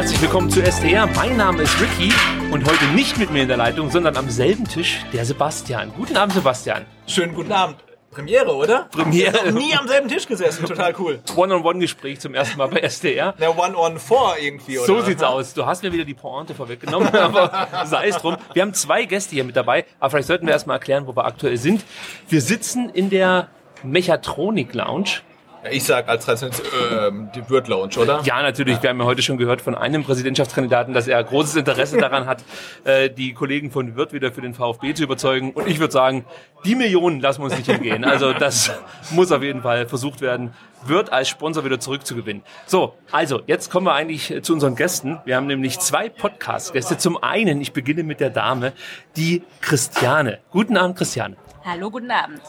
[0.00, 1.06] Herzlich willkommen zu STR.
[1.08, 2.10] Mein Name ist Ricky
[2.50, 5.92] und heute nicht mit mir in der Leitung, sondern am selben Tisch der Sebastian.
[5.94, 6.86] Guten Abend, Sebastian.
[7.06, 7.76] Schönen guten Abend.
[8.10, 8.88] Premiere, oder?
[8.90, 9.48] Premiere.
[9.48, 10.64] Ich nie am selben Tisch gesessen.
[10.64, 11.20] Total cool.
[11.36, 13.32] One-on-One-Gespräch zum ersten Mal bei SDR.
[13.32, 14.86] Der One-on-Four irgendwie, oder?
[14.86, 15.52] So sieht's aus.
[15.52, 18.38] Du hast mir wieder die Pointe vorweggenommen, aber sei es drum.
[18.54, 21.26] Wir haben zwei Gäste hier mit dabei, aber vielleicht sollten wir erstmal erklären, wo wir
[21.26, 21.84] aktuell sind.
[22.26, 23.48] Wir sitzen in der
[23.82, 25.20] Mechatronik Lounge
[25.70, 26.50] ich sag als Tradition
[26.90, 28.20] ähm, die Wirt Lounge, oder?
[28.24, 28.82] Ja, natürlich.
[28.82, 32.42] Wir haben ja heute schon gehört von einem Präsidentschaftskandidaten, dass er großes Interesse daran hat,
[32.84, 35.52] äh, die Kollegen von Wirt wieder für den VfB zu überzeugen.
[35.52, 36.24] Und ich würde sagen,
[36.64, 38.04] die Millionen lassen wir uns nicht entgehen.
[38.04, 38.70] Also das
[39.10, 40.54] muss auf jeden Fall versucht werden,
[40.86, 42.42] Wirt als Sponsor wieder zurückzugewinnen.
[42.66, 45.18] So, also jetzt kommen wir eigentlich zu unseren Gästen.
[45.26, 46.96] Wir haben nämlich zwei Podcast-Gäste.
[46.96, 48.72] Zum einen, ich beginne mit der Dame,
[49.16, 50.38] die Christiane.
[50.50, 51.36] Guten Abend, Christiane.
[51.62, 52.40] Hallo, guten Abend.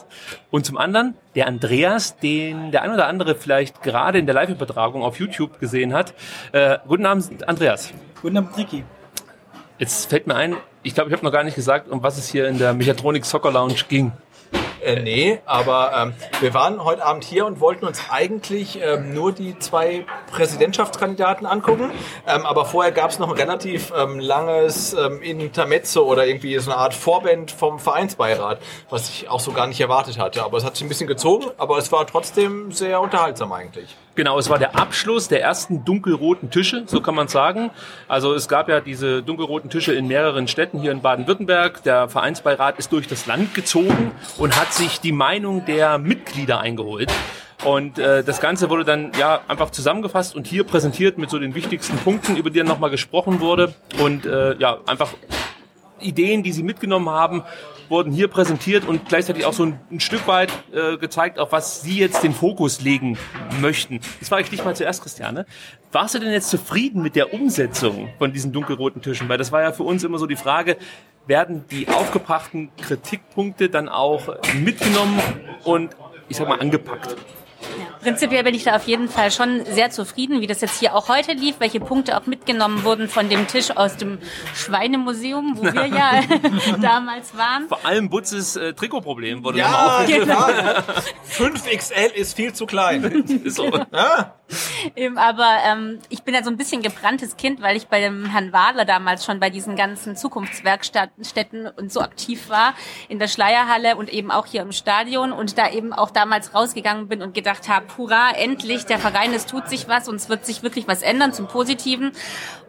[0.50, 5.02] Und zum anderen der Andreas, den der ein oder andere vielleicht gerade in der Live-Übertragung
[5.02, 6.14] auf YouTube gesehen hat.
[6.52, 7.92] Äh, guten Abend, Andreas.
[8.22, 8.84] Guten Abend, Ricky.
[9.78, 12.28] Jetzt fällt mir ein, ich glaube, ich habe noch gar nicht gesagt, um was es
[12.28, 14.12] hier in der Mechatronik Soccer Lounge ging.
[14.82, 19.32] Äh, nee, aber ähm, wir waren heute Abend hier und wollten uns eigentlich ähm, nur
[19.32, 21.90] die zwei Präsidentschaftskandidaten angucken.
[22.26, 26.72] Ähm, aber vorher gab es noch ein relativ ähm, langes ähm, Intermezzo oder irgendwie so
[26.72, 28.60] eine Art Vorband vom Vereinsbeirat,
[28.90, 30.42] was ich auch so gar nicht erwartet hatte.
[30.42, 33.96] Aber es hat sich ein bisschen gezogen, aber es war trotzdem sehr unterhaltsam eigentlich.
[34.14, 37.70] Genau, es war der Abschluss der ersten dunkelroten Tische, so kann man sagen.
[38.08, 41.82] Also es gab ja diese dunkelroten Tische in mehreren Städten hier in Baden-Württemberg.
[41.84, 47.10] Der Vereinsbeirat ist durch das Land gezogen und hat sich die Meinung der Mitglieder eingeholt.
[47.64, 51.54] Und äh, das Ganze wurde dann ja einfach zusammengefasst und hier präsentiert mit so den
[51.54, 53.72] wichtigsten Punkten, über die dann nochmal gesprochen wurde.
[53.98, 55.14] Und äh, ja, einfach
[56.02, 57.42] Ideen, die sie mitgenommen haben,
[57.88, 61.82] wurden hier präsentiert und gleichzeitig auch so ein, ein Stück weit äh, gezeigt, auf was
[61.82, 63.18] Sie jetzt den Fokus legen
[63.60, 64.00] möchten.
[64.18, 65.46] Das frage ich dich mal zuerst, Christiane.
[65.92, 69.28] Warst du denn jetzt zufrieden mit der Umsetzung von diesen dunkelroten Tischen?
[69.28, 70.78] Weil das war ja für uns immer so die Frage,
[71.26, 75.20] werden die aufgebrachten Kritikpunkte dann auch mitgenommen
[75.64, 75.94] und
[76.28, 77.16] ich sag mal angepackt?
[78.02, 81.08] Prinzipiell bin ich da auf jeden Fall schon sehr zufrieden, wie das jetzt hier auch
[81.08, 84.18] heute lief, welche Punkte auch mitgenommen wurden von dem Tisch aus dem
[84.54, 86.20] Schweinemuseum, wo wir ja
[86.80, 87.68] damals waren.
[87.68, 90.28] Vor allem Butzes äh, Trikotproblem wurde Ja, aufgegriffen.
[90.28, 90.46] genau.
[91.30, 93.24] 5XL ist viel zu klein.
[93.52, 93.70] So.
[93.92, 94.34] Ja?
[94.96, 98.26] Eben, aber ähm, ich bin ja so ein bisschen gebranntes Kind, weil ich bei dem
[98.26, 102.74] Herrn Wadler damals schon bei diesen ganzen Zukunftswerkstätten und so aktiv war
[103.08, 107.08] in der Schleierhalle und eben auch hier im Stadion und da eben auch damals rausgegangen
[107.08, 110.44] bin und gedacht habe, hurra, endlich, der Verein, es tut sich was und es wird
[110.46, 112.12] sich wirklich was ändern zum Positiven.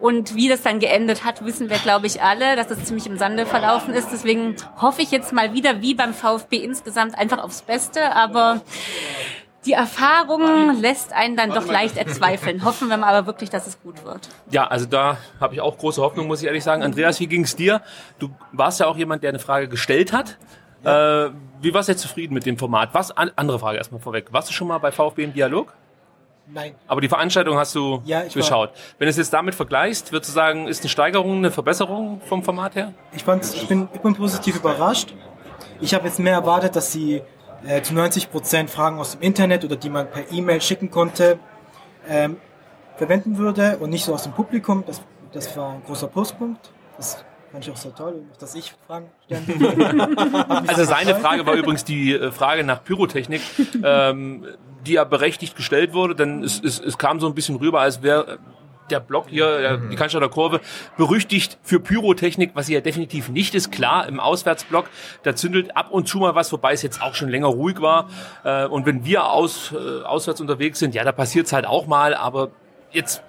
[0.00, 3.18] Und wie das dann geendet hat, wissen wir, glaube ich, alle, dass es ziemlich im
[3.18, 4.08] Sande verlaufen ist.
[4.12, 8.14] Deswegen hoffe ich jetzt mal wieder, wie beim VfB insgesamt, einfach aufs Beste.
[8.14, 8.62] Aber
[9.66, 12.64] die Erfahrung lässt einen dann doch leicht erzweifeln.
[12.64, 14.28] Hoffen wir mal aber wirklich, dass es gut wird.
[14.50, 16.82] Ja, also da habe ich auch große Hoffnung, muss ich ehrlich sagen.
[16.82, 17.80] Andreas, wie ging es dir?
[18.18, 20.36] Du warst ja auch jemand, der eine Frage gestellt hat.
[20.84, 21.30] Äh,
[21.62, 22.90] wie warst du jetzt zufrieden mit dem Format?
[22.92, 23.10] Was?
[23.16, 24.26] An, andere Frage erstmal vorweg.
[24.32, 25.72] Warst du schon mal bei VfB im Dialog?
[26.46, 26.74] Nein.
[26.86, 28.70] Aber die Veranstaltung hast du Ja, ich war- geschaut.
[28.98, 32.42] Wenn du es jetzt damit vergleichst, würdest du sagen, ist eine Steigerung, eine Verbesserung vom
[32.42, 32.92] Format her?
[33.12, 35.14] Ich, fand's, ich, bin, ich bin positiv überrascht.
[35.80, 37.22] Ich habe jetzt mehr erwartet, dass sie
[37.66, 41.38] äh, zu 90% Fragen aus dem Internet oder die man per E-Mail schicken konnte,
[42.08, 42.36] ähm,
[42.96, 44.84] verwenden würde und nicht so aus dem Publikum.
[44.86, 45.00] Das,
[45.32, 46.70] das war ein großer Pluspunkt.
[46.96, 50.16] Das fand ich auch sehr toll, dass ich Fragen stellen.
[50.66, 53.42] Also seine Frage war übrigens die äh, Frage nach Pyrotechnik,
[53.84, 54.46] ähm,
[54.86, 58.02] die ja berechtigt gestellt wurde, denn es, es, es kam so ein bisschen rüber, als
[58.02, 58.38] wäre
[58.90, 60.60] der Block hier, der, die Cannstatter Kurve,
[60.96, 63.72] berüchtigt für Pyrotechnik, was sie ja definitiv nicht ist.
[63.72, 64.86] Klar, im Auswärtsblock,
[65.22, 68.08] da zündelt ab und zu mal was, wobei es jetzt auch schon länger ruhig war.
[68.44, 71.86] Äh, und wenn wir aus, äh, auswärts unterwegs sind, ja, da passiert es halt auch
[71.86, 72.50] mal, aber
[72.92, 73.22] jetzt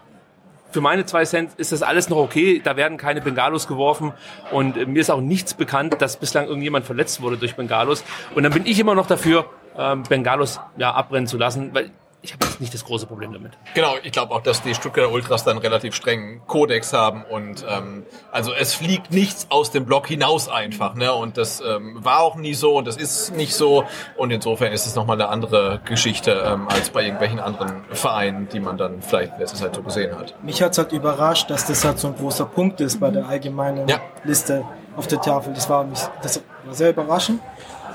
[0.71, 2.61] für meine zwei Cent ist das alles noch okay.
[2.61, 4.11] Da werden keine Bengalos geworfen
[4.51, 8.03] und äh, mir ist auch nichts bekannt, dass bislang irgendjemand verletzt wurde durch Bengalos.
[8.35, 9.45] Und dann bin ich immer noch dafür,
[9.77, 11.91] ähm, Bengalos ja abbrennen zu lassen, weil
[12.25, 13.53] ich habe jetzt nicht das große Problem damit.
[13.75, 18.05] Genau, ich glaube auch, dass die Stuttgarter Ultras dann relativ strengen Kodex haben und ähm,
[18.31, 21.13] also es fliegt nichts aus dem Block hinaus einfach, ne?
[21.13, 23.85] Und das ähm, war auch nie so und das ist nicht so
[24.17, 28.59] und insofern ist es nochmal eine andere Geschichte ähm, als bei irgendwelchen anderen Vereinen, die
[28.59, 30.33] man dann vielleicht in letzter Zeit so gesehen hat.
[30.43, 33.87] Mich hat's halt überrascht, dass das halt so ein großer Punkt ist bei der allgemeinen
[33.87, 33.99] Ja.
[34.23, 35.53] Liste auf der Tafel.
[35.53, 37.39] Das war, mich, das war sehr überraschend.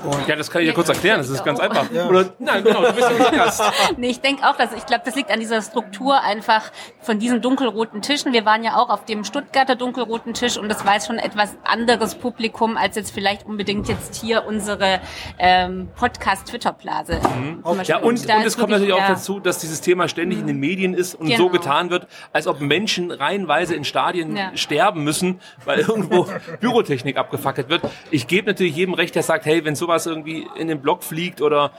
[0.03, 1.89] Und Ja, das kann ich ja kurz erklären, das ist ganz einfach.
[1.91, 2.07] Ja.
[2.07, 3.63] Oder, nein, genau, du bist ja unser Gast.
[3.97, 6.71] Nee, ich denke auch, dass ich glaube, das liegt an dieser Struktur einfach
[7.01, 8.33] von diesen dunkelroten Tischen.
[8.33, 11.55] Wir waren ja auch auf dem Stuttgarter dunkelroten Tisch und das war jetzt schon etwas
[11.63, 14.99] anderes Publikum als jetzt vielleicht unbedingt jetzt hier unsere
[15.39, 17.19] ähm, Podcast-Twitter-Blase.
[17.63, 17.85] Beispiel.
[17.85, 20.57] Ja, und, und ist es kommt natürlich auch dazu, dass dieses Thema ständig in den
[20.59, 21.37] Medien ist und Genau.
[21.45, 24.51] so getan wird, als ob Menschen reihenweise in Stadien Ja.
[24.55, 26.27] sterben müssen, weil irgendwo
[26.59, 27.81] Pyrotechnik abgefackelt wird.
[28.09, 31.41] Ich gebe natürlich jedem recht, der sagt, hey, wenn sowas irgendwie in den Block fliegt
[31.41, 31.71] oder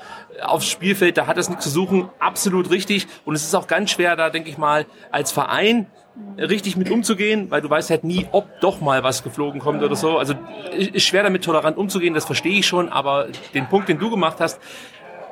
[0.42, 2.08] aufs Spielfeld, da hat das nichts zu suchen.
[2.18, 3.06] Absolut richtig.
[3.24, 5.86] Und es ist auch ganz schwer, da denke ich mal, als Verein
[6.36, 9.96] richtig mit umzugehen, weil du weißt halt nie, ob doch mal was geflogen kommt oder
[9.96, 10.18] so.
[10.18, 10.34] Also
[10.76, 14.36] ist schwer damit tolerant umzugehen, das verstehe ich schon, aber den Punkt, den du gemacht
[14.38, 14.60] hast,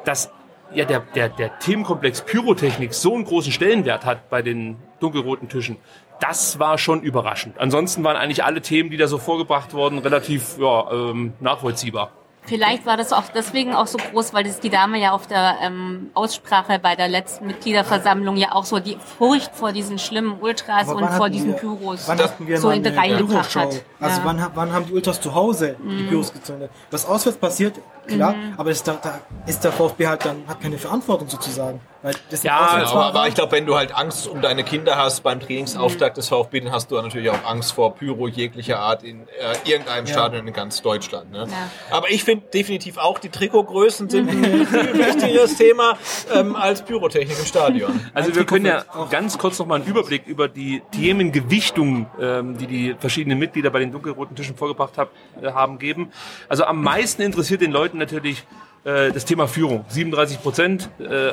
[0.04, 0.30] dass
[0.72, 5.76] ja der, der, der Themenkomplex Pyrotechnik so einen großen Stellenwert hat bei den dunkelroten Tischen,
[6.20, 7.58] das war schon überraschend.
[7.58, 12.12] Ansonsten waren eigentlich alle Themen, die da so vorgebracht wurden, relativ ja, ähm, nachvollziehbar.
[12.50, 15.56] Vielleicht war das auch deswegen auch so groß, weil das die Dame ja auf der
[15.62, 20.88] ähm, Aussprache bei der letzten Mitgliederversammlung ja auch so die Furcht vor diesen schlimmen Ultras
[20.88, 23.82] Aber und vor diesen wir- Pyros Wann hatten wir so in reingebracht hat.
[24.00, 24.24] Also ja.
[24.24, 26.70] Wann, wann haben die Ultras zu Hause die Pyros gezündet?
[26.90, 27.76] Was auswärts passiert,
[28.06, 28.54] klar, Mhm.
[28.56, 31.80] aber ist da, da ist der VfB halt dann, hat keine Verantwortung sozusagen.
[32.02, 35.22] Weil das Ja, auswärts Aber, ich glaube, wenn du halt Angst um deine Kinder hast
[35.22, 39.28] beim Trainingsauftakt des VfB, dann hast du natürlich auch Angst vor Pyro jeglicher Art in
[39.28, 40.12] äh, irgendeinem Ja.
[40.12, 41.30] Stadion in ganz Deutschland.
[41.30, 41.46] Ne?
[41.50, 41.96] Ja.
[41.96, 45.98] Aber ich finde definitiv auch, die Trikotgrößen sind ein viel wichtigeres Thema
[46.34, 48.00] ähm, als Pyrotechnik im Stadion.
[48.14, 52.66] Also wir können ja ganz kurz noch mal einen Überblick über die Themengewichtung, ähm, die
[52.66, 55.10] die verschiedenen Mitglieder bei den dunkelroten Tischen vorgebracht hab,
[55.42, 56.12] äh, haben, geben.
[56.48, 58.44] Also am meisten interessiert den Leuten natürlich
[58.84, 59.84] äh, das Thema Führung.
[59.88, 61.32] 37 Prozent äh,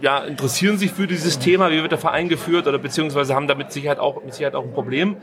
[0.00, 3.72] ja, interessieren sich für dieses Thema, wie wird der Verein geführt oder beziehungsweise haben damit
[3.72, 5.16] Sicherheit auch, mit Sicherheit auch ein Problem.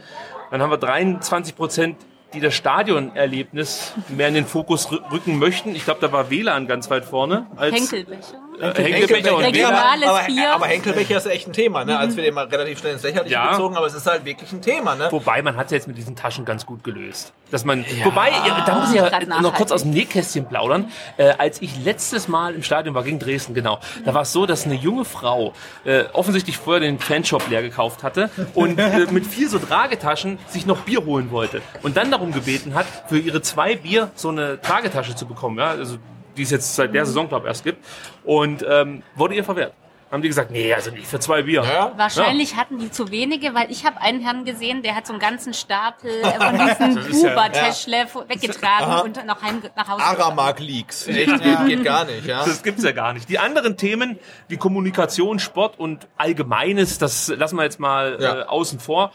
[0.51, 1.97] Dann haben wir 23 Prozent,
[2.33, 5.75] die das Stadionerlebnis mehr in den Fokus rü- rücken möchten.
[5.75, 7.47] Ich glaube, da war WLAN ganz weit vorne.
[7.55, 8.39] Als, Henkelbecher.
[8.61, 9.43] Henkelbecher und.
[9.43, 10.51] Regionales aber, Bier.
[10.53, 11.97] aber Henkelbecher ist echt ein Thema, ne?
[11.97, 13.51] Als wir den mal relativ schnell ins Lächerliche Ja.
[13.51, 15.07] gezogen, aber es ist halt wirklich ein Thema, ne?
[15.11, 17.33] Wobei, man hat es jetzt mit diesen Taschen ganz gut gelöst.
[17.51, 20.91] Dass man, wobei, ja, da muss ich ja noch kurz aus dem Nähkästchen plaudern.
[21.17, 24.45] Äh, als ich letztes Mal im Stadion war, gegen Dresden, genau, da war es so,
[24.45, 25.53] dass eine junge Frau
[25.83, 30.65] äh, offensichtlich vorher den Fanshop leer gekauft hatte und äh, mit vier so Tragetaschen sich
[30.65, 31.61] noch Bier holen wollte.
[31.83, 35.59] Und dann darum gebeten hat, für ihre zwei Bier so eine Tragetasche zu bekommen.
[35.59, 35.69] Ja?
[35.69, 35.97] Also,
[36.37, 37.83] die es jetzt seit der Saison, glaube ich, erst gibt.
[38.23, 39.73] Und ähm, wurde ihr verwehrt.
[40.11, 41.63] Haben die gesagt, nee, also nicht für zwei Bier.
[41.63, 41.91] Ja.
[41.97, 45.19] Wahrscheinlich hatten die zu wenige, weil ich habe einen Herrn gesehen, der hat so einen
[45.19, 46.11] ganzen Stapel
[46.77, 50.19] von diesen ist ja- weggetragen und nach, heim, nach Hause gebracht.
[50.19, 51.07] Aramark Leaks.
[51.07, 52.45] Echt, geht, geht gar nicht, ja.
[52.45, 53.27] Das gibt's ja gar nicht.
[53.29, 58.41] Die anderen Themen wie Kommunikation, Sport und Allgemeines, das lassen wir jetzt mal Ja.
[58.41, 59.11] äh, außen vor.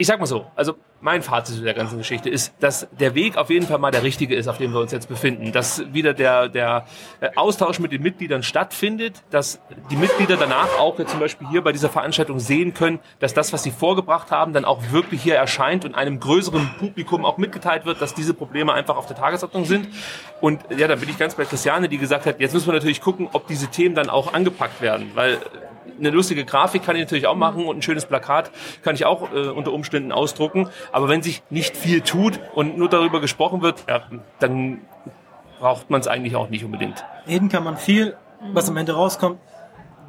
[0.00, 3.36] Ich sag mal so, also mein Fazit zu der ganzen Geschichte ist, dass der Weg
[3.36, 5.52] auf jeden Fall mal der richtige ist, auf dem wir uns jetzt befinden.
[5.52, 6.86] Dass wieder der, der
[7.20, 11.62] äh, Austausch mit den Mitgliedern stattfindet, dass die Mitglieder danach auch jetzt zum Beispiel hier
[11.62, 15.34] bei dieser Veranstaltung sehen können, dass das, was sie vorgebracht haben, dann auch wirklich hier
[15.34, 19.66] erscheint und einem größeren Publikum auch mitgeteilt wird, dass diese Probleme einfach auf der Tagesordnung
[19.66, 19.86] sind.
[20.40, 23.02] Und ja, da bin ich ganz bei Christiane, die gesagt hat, jetzt müssen wir natürlich
[23.02, 25.36] gucken, ob diese Themen dann auch angepackt werden, weil
[25.98, 28.50] eine lustige Grafik kann ich natürlich auch machen und ein schönes Plakat
[28.82, 30.68] kann ich auch äh, unter Umständen ausdrucken.
[30.92, 34.02] Aber wenn sich nicht viel tut und nur darüber gesprochen wird, ja,
[34.38, 34.80] dann
[35.58, 37.04] braucht man es eigentlich auch nicht unbedingt.
[37.26, 38.16] Reden kann man viel,
[38.52, 39.38] was am Ende rauskommt,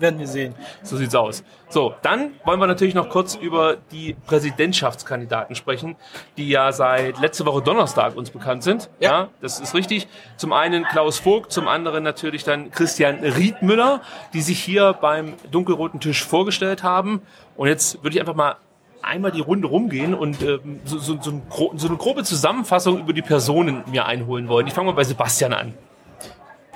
[0.01, 0.55] werden wir sehen.
[0.84, 1.43] So sieht's aus.
[1.70, 5.96] So, dann wollen wir natürlich noch kurz über die Präsidentschaftskandidaten sprechen,
[6.38, 8.89] die ja seit letzte Woche Donnerstag uns bekannt sind.
[9.00, 9.29] Ja.
[9.41, 10.08] das ist richtig.
[10.36, 14.01] Zum einen Klaus Vogt, zum anderen natürlich dann Christian Riedmüller,
[14.34, 17.22] die sich hier beim dunkelroten Tisch vorgestellt haben.
[17.55, 18.58] Und jetzt würde ich einfach mal
[19.01, 21.41] einmal die Runde rumgehen und ähm, so, so, so, ein,
[21.75, 24.67] so eine grobe Zusammenfassung über die Personen mir einholen wollen.
[24.67, 25.74] Ich fange mal bei Sebastian an.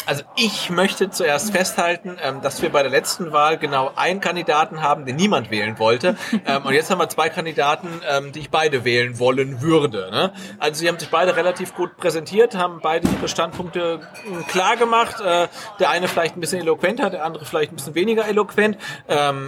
[0.05, 4.81] Also ich möchte zuerst festhalten, ähm, dass wir bei der letzten Wahl genau einen Kandidaten
[4.81, 6.15] haben, den niemand wählen wollte.
[6.47, 10.09] Ähm, und jetzt haben wir zwei Kandidaten, ähm, die ich beide wählen wollen würde.
[10.11, 10.31] Ne?
[10.59, 15.21] Also sie haben sich beide relativ gut präsentiert, haben beide ihre Standpunkte mh, klar gemacht.
[15.21, 15.47] Äh,
[15.79, 18.77] der eine vielleicht ein bisschen eloquenter, der andere vielleicht ein bisschen weniger eloquent.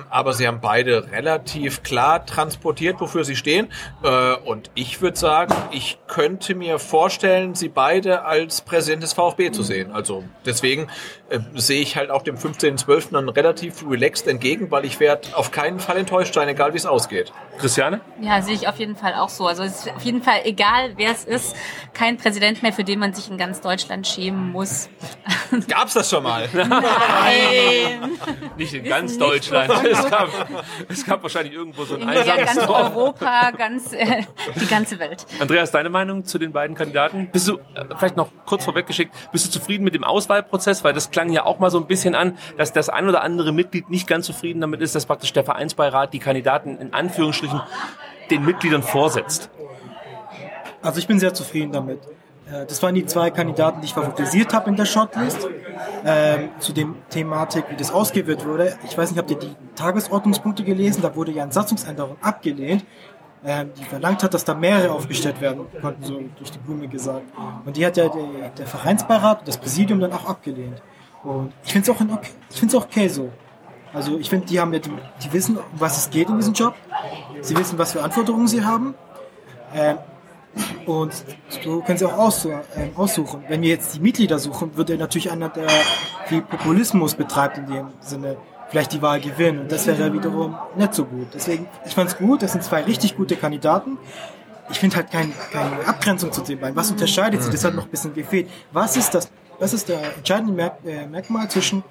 [0.10, 3.70] Aber sie haben beide relativ klar transportiert, wofür sie stehen.
[4.04, 9.52] Äh, und ich würde sagen, ich könnte mir vorstellen, sie beide als Präsident des VfB
[9.52, 9.92] zu sehen.
[9.92, 10.88] Also deswegen
[11.30, 13.12] äh, sehe ich halt auch dem 15.12.
[13.12, 16.86] dann relativ relaxed entgegen, weil ich werde auf keinen Fall enttäuscht sein, egal wie es
[16.86, 17.32] ausgeht.
[17.58, 18.02] Christiane?
[18.22, 19.48] Ja, sehe ich auf jeden Fall auch so.
[19.48, 21.56] Also es ist auf jeden Fall egal, wer es ist,
[21.94, 24.90] kein Präsident mehr, für den man sich in ganz Deutschland schämen muss.
[25.68, 26.48] Gab's das schon mal?
[26.54, 28.12] Nein.
[28.58, 29.72] Nicht in ganz nicht Deutschland.
[29.84, 30.30] Es gab,
[30.90, 32.96] es gab wahrscheinlich irgendwo so ein In ja, einsames ganz Dorf.
[32.96, 34.24] Europa, ganz äh,
[34.60, 35.26] die ganze Welt.
[35.40, 37.30] Andreas, deine Meinung zu den beiden Kandidaten?
[37.32, 40.04] Bist du, äh, vielleicht noch kurz vorweggeschickt, bist du zufrieden mit dem
[40.38, 40.84] Auswahlprozess?
[40.84, 43.52] Weil das klang ja auch mal so ein bisschen an, dass das ein oder andere
[43.52, 47.62] Mitglied nicht ganz zufrieden damit ist, dass praktisch der Vereinsbeirat die Kandidaten in Anführungsstrichen
[48.30, 49.50] den Mitgliedern vorsetzt.
[50.82, 52.00] Also ich bin sehr zufrieden damit.
[52.52, 55.48] Äh, Das waren die zwei Kandidaten, die ich favorisiert habe in der Shortlist.
[56.04, 58.76] Ähm, zu dem Thematik, wie das ausgewählt wurde.
[58.84, 61.04] Ich weiß nicht, habt ihr die Tagesordnungspunkte gelesen?
[61.04, 62.84] Da wurde ja eine Satzungsänderung abgelehnt,
[63.44, 67.24] die verlangt hat, dass da mehrere aufgestellt werden konnten, so durch die Blume gesagt.
[67.66, 70.82] Und die hat ja der, der Vereinsbeirat und das Präsidium dann auch abgelehnt.
[71.24, 73.32] Und ich finde es auch, okay, auch okay so.
[73.94, 74.92] Also ich finde, die haben ja die,
[75.24, 76.76] die wissen, um was es geht in diesem Job.
[77.42, 78.96] Sie wissen, was für Anforderungen sie haben.
[79.74, 79.98] Ähm,
[80.86, 81.14] und
[81.64, 83.44] so können sie auch ähm, aussuchen.
[83.48, 85.68] Wenn wir jetzt die Mitglieder suchen, wird er natürlich einer, der
[86.26, 88.38] viel Populismus betreibt in dem Sinne,
[88.70, 89.60] vielleicht die Wahl gewinnen.
[89.62, 91.28] Und das wäre wiederum nicht so gut.
[91.34, 93.98] Deswegen, ich fand es gut, das sind zwei richtig gute Kandidaten.
[94.70, 96.76] Ich finde halt kein, keine Abgrenzung zu den beiden.
[96.76, 97.50] Was unterscheidet sie?
[97.50, 98.50] Das hat noch ein bisschen gefehlt.
[98.72, 99.30] Was ist das?
[99.60, 101.84] Was ist der entscheidende Merk äh, Merkmal zwischen,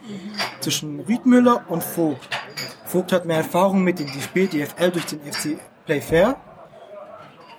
[0.60, 2.28] zwischen Riedmüller und Vogt?
[2.84, 6.36] Vogt hat mehr Erfahrung mit dem DFB, DFL durch den FC Playfair.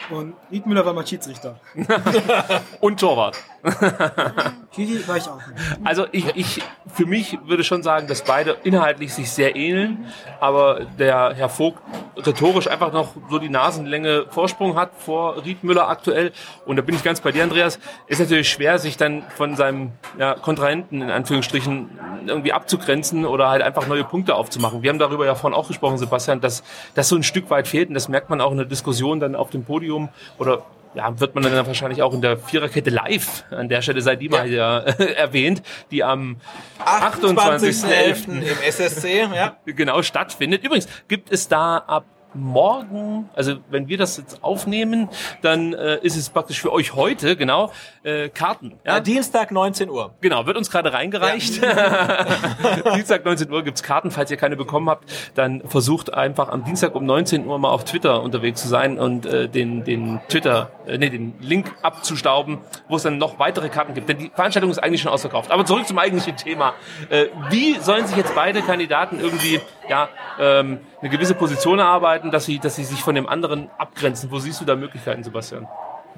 [0.09, 1.59] Und Riedmüller war mal Schiedsrichter.
[2.79, 3.37] Und Torwart.
[4.75, 5.41] Schiri war ich auch.
[5.83, 6.61] Also ich, ich
[6.93, 10.05] für mich würde schon sagen, dass beide inhaltlich sich sehr ähneln,
[10.39, 11.81] aber der Herr Vogt
[12.15, 16.31] rhetorisch einfach noch so die Nasenlänge Vorsprung hat vor Riedmüller aktuell.
[16.65, 17.79] Und da bin ich ganz bei dir, Andreas.
[18.07, 21.89] Ist natürlich schwer, sich dann von seinem ja, Kontrahenten in Anführungsstrichen
[22.27, 24.83] irgendwie abzugrenzen oder halt einfach neue Punkte aufzumachen.
[24.83, 27.89] Wir haben darüber ja vorhin auch gesprochen, Sebastian, dass das so ein Stück weit fehlt
[27.89, 29.96] und das merkt man auch in der Diskussion dann auf dem Podium
[30.37, 30.63] oder
[30.97, 34.29] ja, wird man dann wahrscheinlich auch in der Viererkette live an der Stelle sei die
[34.29, 34.79] mal ja.
[34.79, 35.61] erwähnt,
[35.91, 36.37] die am
[36.83, 38.41] 28.11.
[38.41, 39.57] im SSC, ja.
[39.65, 40.63] genau stattfindet.
[40.63, 42.05] Übrigens, gibt es da ab
[42.37, 45.09] morgen, also wenn wir das jetzt aufnehmen,
[45.41, 47.71] dann äh, ist es praktisch für euch heute, genau,
[48.03, 48.73] äh, Karten.
[48.85, 50.13] Ja, Dienstag 19 Uhr.
[50.21, 51.61] Genau, wird uns gerade reingereicht.
[52.95, 54.11] Dienstag 19 Uhr gibt's Karten.
[54.11, 57.83] Falls ihr keine bekommen habt, dann versucht einfach am Dienstag um 19 Uhr mal auf
[57.83, 62.95] Twitter unterwegs zu sein und äh, den, den Twitter, äh, nee, den Link abzustauben, wo
[62.95, 64.09] es dann noch weitere Karten gibt.
[64.09, 65.51] Denn die Veranstaltung ist eigentlich schon ausverkauft.
[65.51, 66.73] Aber zurück zum eigentlichen Thema.
[67.09, 72.45] Äh, wie sollen sich jetzt beide Kandidaten irgendwie ja, ähm, eine gewisse Position erarbeiten, dass
[72.45, 74.31] sie, dass sie sich von dem anderen abgrenzen?
[74.31, 75.67] Wo siehst du da Möglichkeiten, Sebastian?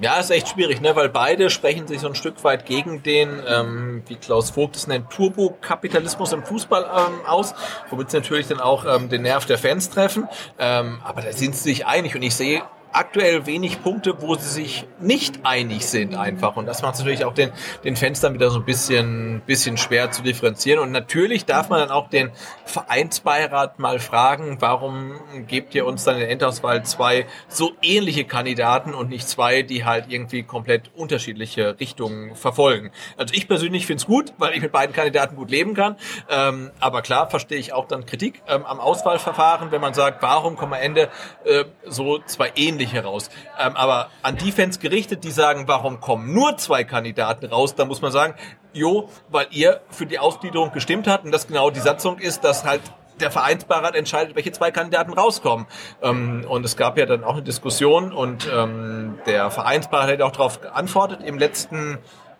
[0.01, 0.95] Ja, ist echt schwierig, ne?
[0.95, 4.87] weil beide sprechen sich so ein Stück weit gegen den, ähm, wie Klaus Vogt es
[4.87, 7.53] nennt, Turbokapitalismus im Fußball ähm, aus,
[7.89, 10.29] womit sie natürlich dann auch ähm, den Nerv der Fans treffen.
[10.57, 14.49] Ähm, aber da sind sie sich einig und ich sehe aktuell wenig Punkte, wo sie
[14.49, 16.55] sich nicht einig sind einfach.
[16.55, 17.51] Und das macht es natürlich auch den,
[17.83, 20.79] den Fans dann wieder so ein bisschen, bisschen schwer zu differenzieren.
[20.79, 22.31] Und natürlich darf man dann auch den
[22.65, 28.93] Vereinsbeirat mal fragen, warum gebt ihr uns dann in der Endauswahl zwei so ähnliche Kandidaten
[28.93, 32.91] und nicht zwei, die halt irgendwie komplett unterschiedliche Richtungen verfolgen.
[33.17, 35.97] Also ich persönlich finde es gut, weil ich mit beiden Kandidaten gut leben kann.
[36.29, 40.55] Ähm, aber klar verstehe ich auch dann Kritik ähm, am Auswahlverfahren, wenn man sagt, warum
[40.55, 41.09] kommen am Ende
[41.45, 43.29] äh, so zwei ähnliche raus.
[43.59, 47.85] Ähm, aber an die Fans gerichtet, die sagen, warum kommen nur zwei Kandidaten raus, da
[47.85, 48.35] muss man sagen,
[48.73, 52.63] jo, weil ihr für die Ausgliederung gestimmt habt und das genau die Satzung ist, dass
[52.63, 52.81] halt
[53.19, 55.67] der Vereinsbeirat entscheidet, welche zwei Kandidaten rauskommen.
[56.01, 60.31] Ähm, und es gab ja dann auch eine Diskussion und ähm, der Vereinsbeirat hat auch
[60.31, 61.97] darauf geantwortet im letzten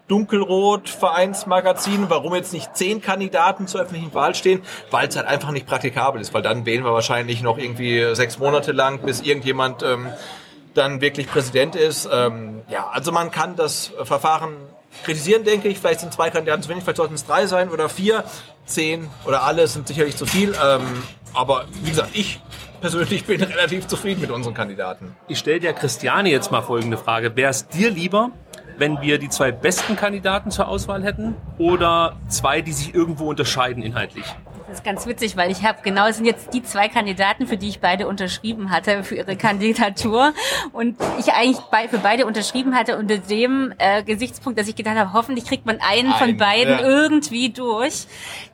[0.10, 4.62] Dunkelrot-Vereinsmagazin, warum jetzt nicht zehn Kandidaten zur öffentlichen Wahl stehen,
[4.92, 8.40] weil es halt einfach nicht praktikabel ist, weil dann wählen wir wahrscheinlich noch irgendwie sechs
[8.40, 10.10] Monate lang, bis irgendjemand ähm,
[10.74, 12.10] dann wirklich Präsident ist.
[12.12, 14.56] Ähm, ja, also man kann das Verfahren
[15.04, 15.80] kritisieren, denke ich.
[15.80, 18.24] Vielleicht sind zwei Kandidaten zu wenig, vielleicht sollten es drei sein oder vier,
[18.66, 20.56] zehn oder alle sind sicherlich zu viel.
[20.64, 22.40] Ähm, aber wie gesagt, ich
[22.82, 25.16] persönlich bin relativ zufrieden mit unseren Kandidaten.
[25.28, 27.36] Ich stelle der Christiane jetzt mal folgende Frage.
[27.36, 28.32] Wäre es dir lieber,
[28.80, 33.84] wenn wir die zwei besten Kandidaten zur Auswahl hätten oder zwei, die sich irgendwo unterscheiden
[33.84, 34.26] inhaltlich?
[34.68, 37.58] Das ist ganz witzig, weil ich habe genau, es sind jetzt die zwei Kandidaten, für
[37.58, 40.32] die ich beide unterschrieben hatte für ihre Kandidatur
[40.74, 44.96] und ich eigentlich bei, für beide unterschrieben hatte unter dem äh, Gesichtspunkt, dass ich gedacht
[44.96, 46.86] habe, hoffentlich kriegt man einen von Einen, beiden ja.
[46.86, 48.06] irgendwie durch.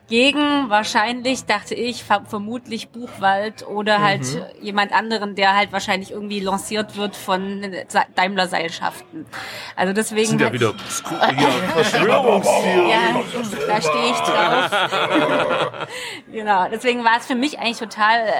[0.08, 4.22] Gegen wahrscheinlich, dachte ich, ver vermutlich Buchwald oder halt
[4.60, 7.74] jemand anderen, der halt wahrscheinlich irgendwie lanciert wird von
[8.14, 9.26] Daimler-Seilschaften.
[9.74, 10.74] Also deswegen Sind ja wieder
[11.10, 12.88] ja, Verschwörungstheorien.
[12.88, 12.98] ja,
[13.66, 15.88] da stehe ich drauf.
[16.32, 18.32] genau, deswegen war es für mich eigentlich total, äh,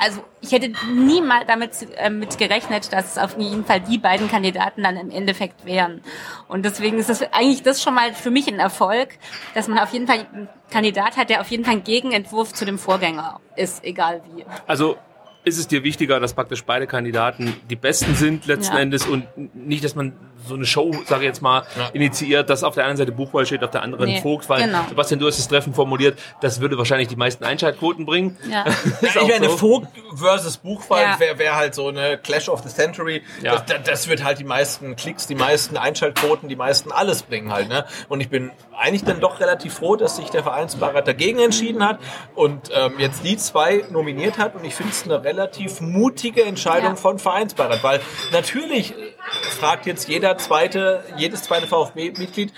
[0.00, 4.28] also ich hätte niemals damit äh, mit gerechnet, dass es auf jeden Fall die beiden
[4.28, 6.02] Kandidaten dann im Endeffekt wären.
[6.48, 9.10] Und deswegen ist es eigentlich das schon mal für mich ein Erfolg,
[9.54, 12.64] dass man auf jeden Fall einen Kandidat hat, der auf jeden Fall ein Gegenentwurf zu
[12.64, 14.44] dem Vorgänger ist, egal wie.
[14.66, 14.96] Also
[15.44, 18.82] ist es dir wichtiger, dass praktisch beide Kandidaten die Besten sind letzten Ja.
[18.82, 20.12] Endes und nicht, dass man
[20.46, 23.62] so eine Show, sage ich jetzt mal, initiiert, dass auf der einen Seite Buchwald steht,
[23.64, 24.80] auf der anderen Nee, Vogt, weil genau.
[24.88, 28.36] Sebastian, du hast das Treffen formuliert, das würde wahrscheinlich die meisten Einschaltquoten bringen.
[28.48, 28.64] Ja.
[29.02, 29.56] Ja, ich meine, so.
[29.56, 31.20] Vogt versus Buchwald Ja.
[31.20, 33.22] wäre wär halt so eine Clash of the Century.
[33.42, 33.52] Ja.
[33.56, 37.52] Das, das, das wird halt die meisten Klicks, die meisten Einschaltquoten, die meisten alles bringen
[37.52, 37.68] halt.
[37.68, 37.84] Ne?
[38.08, 41.98] Und ich bin eigentlich dann doch relativ froh, dass sich der Vereinsbeirat dagegen entschieden hat
[42.34, 44.54] und ähm, jetzt die zwei nominiert hat.
[44.54, 46.96] Und ich finde es eine relativ mutige Entscheidung Ja.
[46.96, 48.00] von Vereinsbeirat, weil
[48.32, 49.12] natürlich äh,
[49.58, 52.52] fragt jetzt jeder zweite, jedes zweite VfB-Mitglied,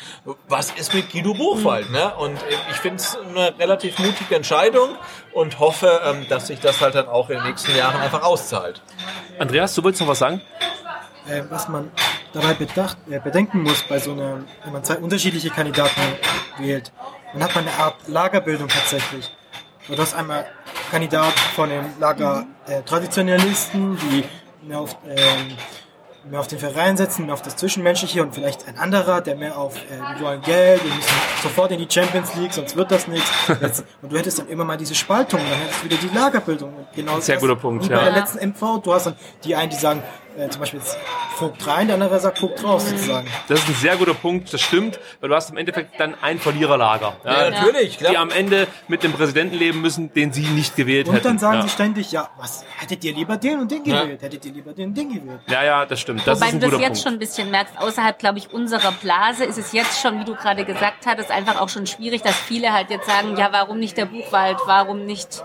[0.49, 1.91] was ist mit Guido Buchwald?
[1.91, 2.15] Ne?
[2.17, 4.97] Und äh, ich finde es eine relativ mutige Entscheidung
[5.33, 8.83] und hoffe, ähm, dass sich das halt dann auch in den nächsten Jahren einfach auszahlt.
[9.39, 10.41] Andreas, du wolltest noch was sagen?
[11.29, 11.91] äh, was man
[12.33, 16.01] dabei bedacht, äh, bedenken muss, bei so einer, wenn man zwei unterschiedliche Kandidaten
[16.59, 16.93] wählt,
[17.33, 19.31] dann hat man eine Art Lagerbildung tatsächlich.
[19.89, 20.47] Du hast einmal
[20.91, 24.25] Kandidat von dem Lager äh, Traditionalisten, die
[24.67, 25.57] mehr auf, ähm,
[26.31, 29.59] mehr auf den Verein setzen, mehr auf das Zwischenmenschliche und vielleicht ein anderer, der mehr
[29.59, 31.11] auf, äh, wir wollen Geld, wir müssen
[31.43, 33.29] sofort in die Champions League, sonst wird das nichts.
[34.03, 36.75] Und du hättest dann immer mal diese Spaltung, dann hättest du wieder die Lagerbildung.
[36.77, 37.97] Und genau Sehr das- guter Punkt, ja.
[37.99, 40.03] bei der letzten MV, du hast dann die einen, die sagen,
[40.39, 40.97] äh, zum Beispiel jetzt
[41.37, 43.27] Vogt rein, der andere sagt Vogt raus sozusagen.
[43.49, 46.39] Das ist ein sehr guter Punkt, das stimmt, weil du hast im Endeffekt dann ein
[46.39, 47.15] Verliererlager.
[47.25, 48.17] Ja, natürlich, Die klar.
[48.23, 51.25] am Ende mit dem Präsidenten leben müssen, den sie nicht gewählt Und hätten.
[51.29, 51.63] dann sagen ja.
[51.63, 54.03] sie ständig, ja, was, hättet ihr lieber den und den Ja.
[54.03, 54.23] gewählt?
[54.23, 55.41] Hättet ihr lieber den und den gewählt?
[55.49, 56.27] ja, ja, das stimmt.
[56.27, 56.99] Das Wobei ist ein du das jetzt Punkt.
[57.03, 60.35] schon ein bisschen merkst, außerhalb, glaube ich, unserer Blase ist es jetzt schon, wie du
[60.35, 63.97] gerade gesagt hattest, einfach auch schon schwierig, dass viele halt jetzt sagen, ja, warum nicht
[63.97, 65.43] der Buchwald, warum nicht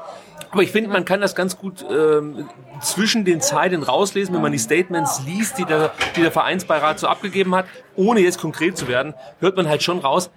[0.52, 2.48] Aber ich finde, man kann das ganz gut ähm,
[2.82, 7.08] zwischen den Zeilen rauslesen, wenn man die Statements liest, die der, die der Vereinsbeirat so
[7.08, 10.30] abgegeben hat, ohne jetzt konkret zu werden, hört man halt schon raus,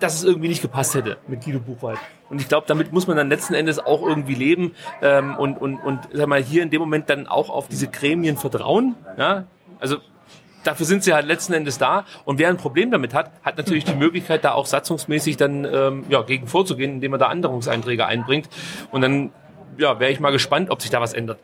[0.00, 1.98] dass es irgendwie nicht gepasst hätte mit Guido Buchwald.
[2.28, 5.76] Und ich glaube, damit muss man dann letzten Endes auch irgendwie leben ähm, und, und,
[5.78, 8.96] und sag mal, hier in dem Moment dann auch auf diese Gremien vertrauen.
[9.16, 9.44] Ja?
[9.78, 9.98] Also
[10.64, 12.04] dafür sind sie halt letzten Endes da.
[12.24, 16.04] Und wer ein Problem damit hat, hat natürlich die Möglichkeit, da auch satzungsmäßig dann ähm,
[16.08, 18.48] ja, gegen vorzugehen, indem er da Änderungseinträge einbringt.
[18.90, 19.30] Und dann
[19.78, 21.38] ja, wäre ich mal gespannt, ob sich da was ändert.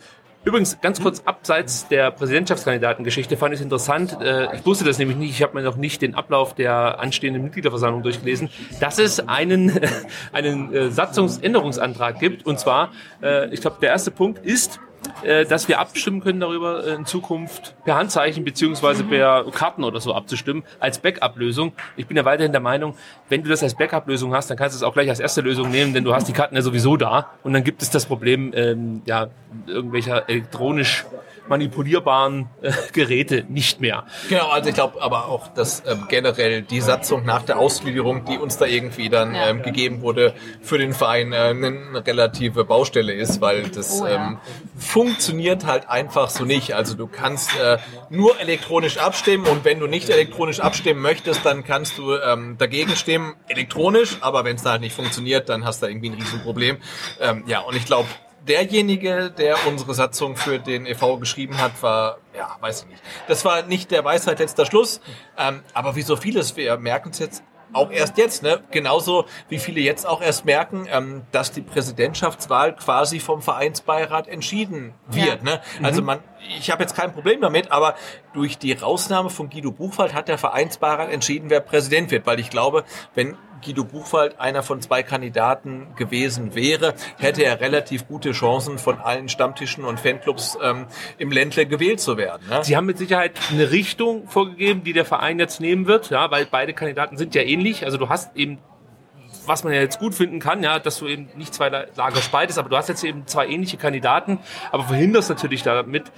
[0.45, 4.19] Übrigens, ganz kurz abseits der Präsidentschaftskandidatengeschichte fand ich es interessant.
[4.21, 5.31] Äh, ich wusste das nämlich nicht.
[5.31, 8.51] Ich habe mir noch nicht den Ablauf der anstehenden Mitgliederversammlung durchgelesen,
[8.81, 9.79] dass es einen,
[10.33, 12.45] einen äh, Satzungsänderungsantrag gibt.
[12.45, 12.91] Und zwar,
[13.23, 14.81] äh, ich glaube, der erste Punkt ist,
[15.23, 20.01] äh, dass wir abstimmen können darüber, äh, in Zukunft per Handzeichen beziehungsweise per Karten oder
[20.01, 21.73] so abzustimmen, als Backup-Lösung.
[21.97, 22.97] Ich bin ja weiterhin der Meinung,
[23.29, 25.71] wenn du das als Backup-Lösung hast, dann kannst du es auch gleich als erste Lösung
[25.71, 28.53] nehmen, denn du hast die Karten ja sowieso da und dann gibt es das Problem
[28.55, 29.29] ähm, ja,
[29.67, 31.05] irgendwelcher elektronisch
[31.49, 34.05] manipulierbaren äh, Geräte nicht mehr.
[34.29, 38.39] Genau, also ich glaube aber auch, dass ähm, generell die Satzung nach der Ausgliederung, die
[38.39, 39.49] uns da irgendwie dann Ja.
[39.49, 44.15] ähm, gegeben wurde, für den Verein äh, eine relative Baustelle ist, weil das Oh, ja.
[44.29, 44.39] ähm,
[44.77, 46.75] funktioniert halt einfach so nicht.
[46.75, 47.79] Also du kannst äh,
[48.11, 52.95] nur elektronisch abstimmen und wenn du nicht elektronisch abstimmen möchtest, dann kannst du ähm, dagegen
[52.97, 56.15] stimmen, elektronisch, aber wenn es da halt nicht funktioniert, dann hast du da irgendwie ein
[56.15, 56.79] Riesenproblem.
[57.21, 58.09] Ähm, ja, und ich glaube,
[58.47, 61.19] derjenige, der unsere Satzung für den e.V.
[61.19, 63.03] geschrieben hat, war, ja, weiß ich nicht.
[63.29, 65.01] Das war nicht der Weisheit letzter Schluss,
[65.39, 68.63] ähm, aber wie so vieles, wir merken es jetzt auch erst jetzt, ne?
[68.71, 74.95] Genauso wie viele jetzt auch erst merken, ähm, dass die Präsidentschaftswahl quasi vom Vereinsbeirat entschieden
[75.09, 75.43] wird.
[75.43, 75.61] Ne?
[75.83, 76.21] Also man,
[76.59, 77.95] ich habe jetzt kein Problem damit, aber
[78.35, 82.51] durch die Rausnahme von Guido Buchwald hat der Vereinsbeirat entschieden, wer Präsident wird, weil ich
[82.51, 88.79] glaube, wenn Guido Buchwald einer von zwei Kandidaten gewesen wäre, hätte er relativ gute Chancen,
[88.79, 90.87] von allen Stammtischen und Fanclubs ähm,
[91.19, 92.43] im Ländle gewählt zu werden.
[92.49, 92.65] Ne?
[92.65, 96.47] Sie haben mit Sicherheit eine Richtung vorgegeben, die der Verein jetzt nehmen wird, ja, weil
[96.47, 97.85] beide Kandidaten sind ja ähnlich.
[97.85, 98.59] Also du hast eben
[99.47, 102.59] was man ja jetzt gut finden kann, ja, dass du eben nicht zwei Lager spaltest,
[102.59, 104.39] aber du hast jetzt eben zwei ähnliche Kandidaten,
[104.71, 106.11] aber verhinderst natürlich damit,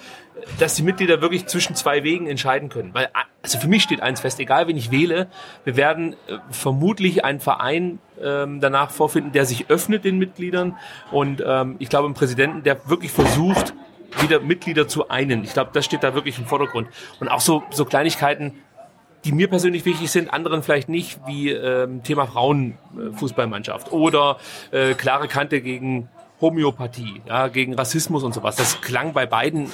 [0.59, 2.93] dass die Mitglieder wirklich zwischen zwei Wegen entscheiden können.
[2.93, 3.09] Weil,
[3.43, 5.29] also für mich steht eins fest, egal wen ich wähle,
[5.65, 10.77] wir werden äh, vermutlich einen Verein ähm, danach vorfinden, der sich öffnet den Mitgliedern.
[11.11, 13.75] Und ähm, ich glaube, einen Präsidenten, der wirklich versucht,
[14.21, 15.45] wieder Mitglieder zu einen.
[15.45, 16.89] Ich glaube, das steht da wirklich im Vordergrund.
[17.21, 18.63] Und auch so, so Kleinigkeiten,
[19.25, 24.39] die mir persönlich wichtig sind, anderen vielleicht nicht, wie ähm, Thema Frauenfußballmannschaft oder
[24.71, 26.09] äh, klare Kante gegen
[26.41, 28.57] Homöopathie, ja, gegen Rassismus und sowas.
[28.57, 29.71] Das klang bei beiden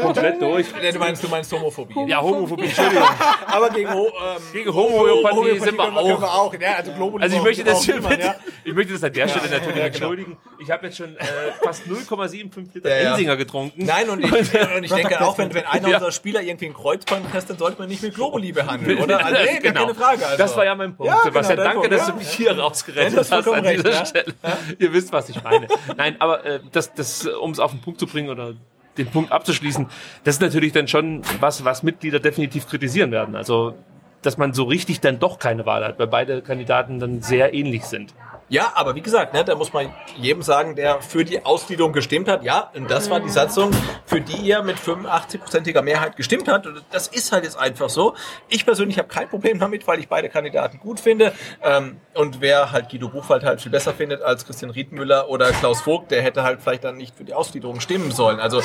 [0.00, 0.66] komplett durch.
[0.92, 1.94] Du meinst, du meinst Homophobie.
[2.08, 3.02] Ja, Homophobie, Entschuldigung.
[3.46, 6.46] Aber gegen, Ho ähm, Gegen Homöopathie Homöopathie sind wir können können wir auch.
[6.46, 6.54] auch.
[6.54, 8.34] Ja, also, Also ich auch- möchte das, auch niemand, ja.
[8.64, 9.86] ich möchte das an der Stelle natürlich ja, genau.
[9.86, 10.36] entschuldigen.
[10.60, 11.24] Ich habe jetzt schon äh,
[11.62, 13.10] fast 0,75 Liter Ja, ja.
[13.10, 13.84] Ensinger getrunken.
[13.84, 14.32] Nein, und ich,
[14.76, 15.96] und ich denke auch, wenn, wenn einer Ja.
[15.96, 19.24] unserer Spieler irgendwie einen Kreuzband presst, dann sollte man nicht mit Globuli behandeln, oder?
[19.24, 20.24] Also, nee, gar keine Frage.
[20.24, 20.38] Also.
[20.38, 21.12] Das war ja mein Punkt.
[21.12, 22.12] Ja, Sebastian, genau, dein danke, Punkt, dass ja.
[22.12, 24.34] du mich hier rausgerettet hast an dieser Stelle.
[24.78, 25.66] Ihr wisst, was ich meine.
[25.96, 28.54] Nein, aber äh, das, das, um es auf den Punkt zu bringen oder
[28.98, 29.86] den Punkt abzuschließen,
[30.22, 33.34] das ist natürlich dann schon was, was Mitglieder definitiv kritisieren werden.
[33.34, 33.74] Also,
[34.22, 37.84] dass man so richtig dann doch keine Wahl hat, weil beide Kandidaten dann sehr ähnlich
[37.84, 38.14] sind.
[38.54, 42.28] Ja, aber wie gesagt, ne, da muss man jedem sagen, der für die Ausgliederung gestimmt
[42.28, 42.44] hat.
[42.44, 43.72] Ja, und das war die Satzung,
[44.06, 46.68] für die ihr mit 85-prozentiger Mehrheit gestimmt habt.
[46.68, 48.14] Und das ist halt jetzt einfach so.
[48.48, 51.32] Ich persönlich habe kein Problem damit, weil ich beide Kandidaten gut finde.
[51.64, 55.80] Ähm, und wer halt Guido Buchwald halt viel besser findet als Christian Riedmüller oder Klaus
[55.80, 58.38] Vogt, der hätte halt vielleicht dann nicht für die Ausgliederung stimmen sollen.
[58.38, 58.62] Also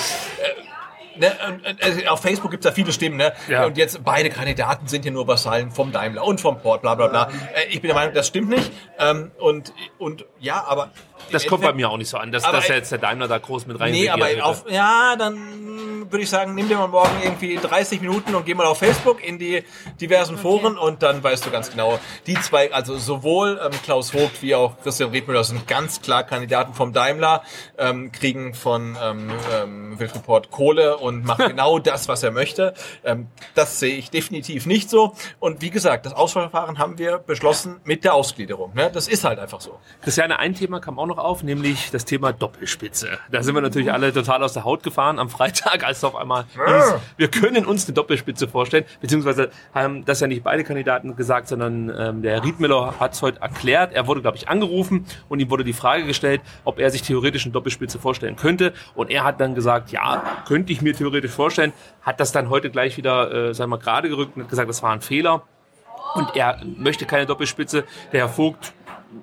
[1.19, 3.33] Ne, und, also auf Facebook gibt's da viele Stimmen, ne?
[3.49, 3.65] Ja.
[3.65, 7.07] Und jetzt beide Kandidaten sind hier nur Vasallen vom Daimler und vom Port, bla bla
[7.07, 7.29] bla.
[7.55, 8.71] Äh, ich bin der Meinung, das stimmt nicht.
[8.97, 10.89] Ähm, und, und ja, aber.
[11.31, 13.67] Das kommt bei mir auch nicht so an, dass, dass jetzt der Daimler da groß
[13.67, 15.37] mit rein Nee, aber auf, ja, dann
[16.11, 19.23] würde ich sagen, nimm dir mal morgen irgendwie 30 Minuten und geh mal auf Facebook
[19.23, 19.63] in die
[20.01, 24.41] diversen Foren und dann weißt du ganz genau, die zwei, also sowohl ähm, Klaus Vogt
[24.41, 27.43] wie auch Christian Riedmüller sind ganz klar Kandidaten vom Daimler,
[27.77, 32.73] ähm, kriegen von ähm, ähm, Wilfried Port Kohle und machen genau das, was er möchte.
[33.03, 35.13] Ähm, das sehe ich definitiv nicht so.
[35.39, 38.73] Und wie gesagt, das Auswahlverfahren haben wir beschlossen mit der Ausgliederung.
[38.73, 38.89] Ne?
[38.91, 39.79] Das ist halt einfach so.
[40.29, 43.07] Christiane, ein Thema kam auch noch auf, nämlich das Thema Doppelspitze.
[43.31, 46.15] Da sind wir natürlich alle total aus der Haut gefahren am Freitag, als es auf
[46.15, 51.15] einmal hieß, wir können uns eine Doppelspitze vorstellen, beziehungsweise haben das ja nicht beide Kandidaten
[51.15, 53.93] gesagt, sondern ähm, der Herr Riedmüller hat es heute erklärt.
[53.93, 57.45] Er wurde, glaube ich, angerufen und ihm wurde die Frage gestellt, ob er sich theoretisch
[57.45, 58.73] eine Doppelspitze vorstellen könnte.
[58.95, 62.69] Und er hat dann gesagt, ja, könnte ich mir theoretisch vorstellen, hat das dann heute
[62.69, 65.43] gleich wieder, äh, sagen wir, gerade gerückt und hat gesagt, das war ein Fehler.
[66.15, 67.83] Und er möchte keine Doppelspitze.
[68.11, 68.73] Der Herr Vogt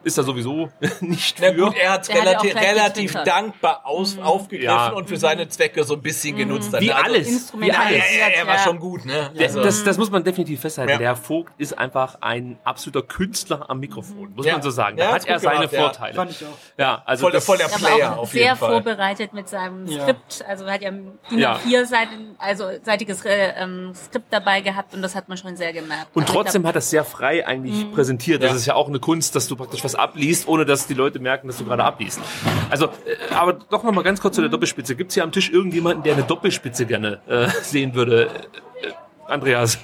[0.04, 0.68] ist da sowieso
[1.00, 1.54] nicht Na für.
[1.54, 3.26] gut, er hat es hat relativ, getwittert.
[3.26, 4.88] dankbar aus, aufgegriffen Ja.
[4.90, 6.72] und für seine Zwecke so ein bisschen genutzt.
[6.72, 6.80] hat.
[6.80, 7.52] Wie Also, alles.
[7.58, 7.90] Wie alles.
[7.96, 8.60] Ja, ja, er war Ja.
[8.62, 9.30] schon gut, ne?
[9.38, 10.90] Also, Das, das muss man definitiv festhalten.
[10.92, 10.98] Ja.
[10.98, 14.54] Der Herr Vogt ist einfach ein absoluter Künstler am Mikrofon, muss Ja.
[14.54, 14.96] man so sagen.
[14.96, 15.80] Da hat er seine gemacht, ja.
[15.82, 16.14] Vorteile.
[16.14, 16.48] Fand ich auch.
[16.78, 18.70] Ja, also voll, der, das- voll der Aber Player auch auf sehr jeden Fall.
[18.70, 20.02] vorbereitet mit seinem Ja.
[20.02, 20.44] Skript.
[20.48, 21.56] Also hat ja DIN Ja.
[21.56, 25.72] A4 Seiten, also seitiges äh, ähm, Skript dabei gehabt und das hat man schon sehr
[25.72, 26.08] gemerkt.
[26.14, 28.42] Und Also ich trotzdem glaub, hat er es sehr frei eigentlich präsentiert.
[28.42, 28.56] Das Ja.
[28.56, 31.46] ist ja auch eine Kunst, dass du praktisch was abliest, ohne dass die Leute merken,
[31.46, 32.20] dass du gerade abliest.
[32.70, 34.96] Also, äh, aber doch noch mal ganz kurz zu der Doppelspitze.
[34.96, 38.26] Gibt es hier am Tisch irgendjemanden, der eine Doppelspitze gerne äh, sehen würde?
[38.82, 38.92] Äh, äh,
[39.26, 39.78] Andreas,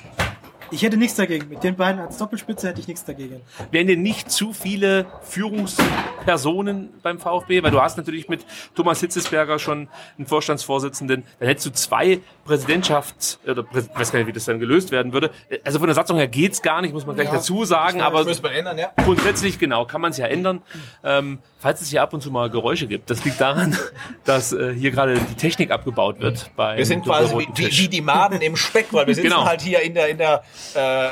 [0.72, 1.48] Ich hätte nichts dagegen.
[1.48, 3.40] Mit den beiden als Doppelspitze hätte ich nichts dagegen.
[3.70, 7.62] wären dir nicht zu viele Führungspersonen beim VfB?
[7.62, 11.24] Weil du hast natürlich mit Thomas Hitzesberger schon einen Vorstandsvorsitzenden.
[11.38, 13.38] Dann hättest du zwei Präsidentschafts...
[13.46, 15.30] Oder Prä ich weiß gar nicht, wie das dann gelöst werden würde.
[15.64, 17.98] Also von der Satzung her geht's gar nicht, muss man gleich dazu sagen.
[17.98, 18.92] Das Aber müssen wir ändern, ja.
[19.04, 20.62] grundsätzlich, genau, kann man es ja ändern.
[21.04, 23.76] Ähm, falls es hier ab und zu mal Geräusche gibt, das liegt daran,
[24.24, 26.50] dass äh, hier gerade die Technik abgebaut wird.
[26.56, 29.44] Wir sind quasi wie, wie die Maden im Speck, weil wir sitzen Genau.
[29.44, 30.42] halt hier in der, in der
[30.74, 31.10] äh,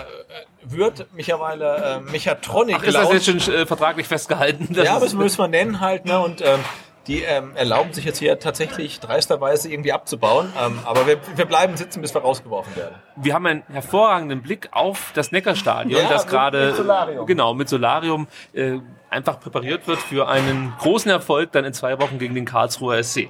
[0.62, 4.68] Wirt mittlerweile äh, Mechatronic Ach, ist das jetzt schon äh, vertraglich festgehalten?
[4.74, 6.20] Ja, das müssen wir nennen halt, ne?
[6.20, 6.60] Und ähm,
[7.06, 10.52] die ähm, erlauben sich jetzt hier tatsächlich dreisterweise irgendwie abzubauen.
[10.60, 12.94] Ähm, aber wir, wir bleiben sitzen, bis wir rausgeworfen werden.
[13.16, 17.26] wir haben einen hervorragenden Blick auf das Neckarstadion, Ja, das gerade mit Solarium.
[17.26, 22.18] genau mit Solarium äh, einfach präpariert wird für einen großen Erfolg dann in zwei Wochen
[22.18, 23.28] gegen den Karlsruher SC.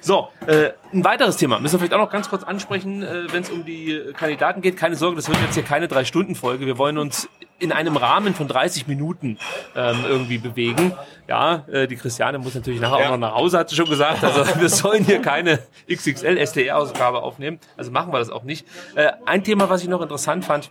[0.00, 3.42] So, äh, ein weiteres Thema müssen wir vielleicht auch noch ganz kurz ansprechen, äh, wenn
[3.42, 4.76] es um die äh, Kandidaten geht.
[4.76, 6.66] Keine Sorge, das wird jetzt hier keine drei Stunden Folge.
[6.66, 7.28] Wir wollen uns
[7.58, 9.38] in einem Rahmen von 30 Minuten
[9.76, 10.92] ähm, irgendwie bewegen.
[11.28, 13.06] Ja, äh, die Christiane muss natürlich nachher Ja.
[13.06, 14.22] auch noch nach Hause, hat sie schon gesagt.
[14.24, 15.60] Also wir sollen hier keine
[15.92, 17.58] XXL SDR-Ausgabe aufnehmen.
[17.76, 18.66] Also machen wir das auch nicht.
[18.94, 20.70] Äh, ein Thema, was ich noch interessant fand,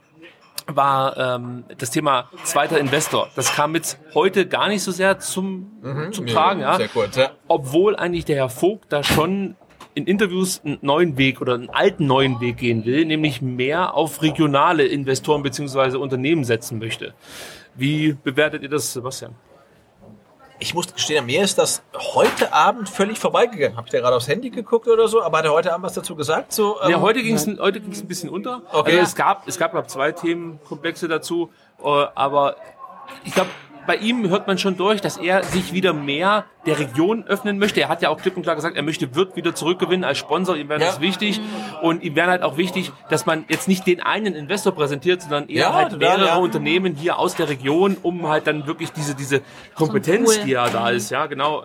[0.68, 3.30] war ähm, das Thema zweiter Investor.
[3.36, 5.72] Das kam jetzt heute gar nicht so sehr zum,
[6.12, 6.78] zum Tragen, ja.
[6.78, 7.32] Sehr kurz, ja.
[7.50, 9.56] Obwohl eigentlich der Herr Vogt da schon
[9.96, 14.22] in Interviews einen neuen Weg oder einen alten neuen Weg gehen will, nämlich mehr auf
[14.22, 17.14] regionale Investoren beziehungsweise Unternehmen setzen möchte.
[17.76, 19.36] Wie bewertet ihr das, Sebastian?
[20.60, 23.76] Ich muss gestehen, mir ist das heute Abend völlig vorbeigegangen.
[23.76, 25.22] Habt ihr gerade aufs Handy geguckt oder so?
[25.22, 26.54] Aber hat er heute Abend was dazu gesagt?
[26.54, 28.62] So, ähm, Ja, heute ging es heute ging's ein bisschen unter.
[28.72, 28.92] Okay.
[28.92, 31.50] Also es gab, es gab glaub, zwei Themenkomplexe dazu,
[31.84, 32.56] äh, aber
[33.26, 33.50] ich glaube,
[33.86, 37.82] bei ihm hört man schon durch, dass er sich wieder mehr der Region öffnen möchte.
[37.82, 40.56] Er hat ja auch klipp und klar gesagt, er möchte Wirt wieder zurückgewinnen als Sponsor.
[40.56, 40.88] Ihm wäre Ja.
[40.88, 41.42] das wichtig.
[41.82, 45.50] Und ihm wäre halt auch wichtig, dass man jetzt nicht den einen Investor präsentiert, sondern
[45.50, 46.36] eher Ja, halt mehrere ja.
[46.38, 49.42] Unternehmen hier aus der Region, um halt dann wirklich diese, diese
[49.76, 50.46] Kompetenz, Pool.
[50.46, 51.64] die ja da ist, ja, genau.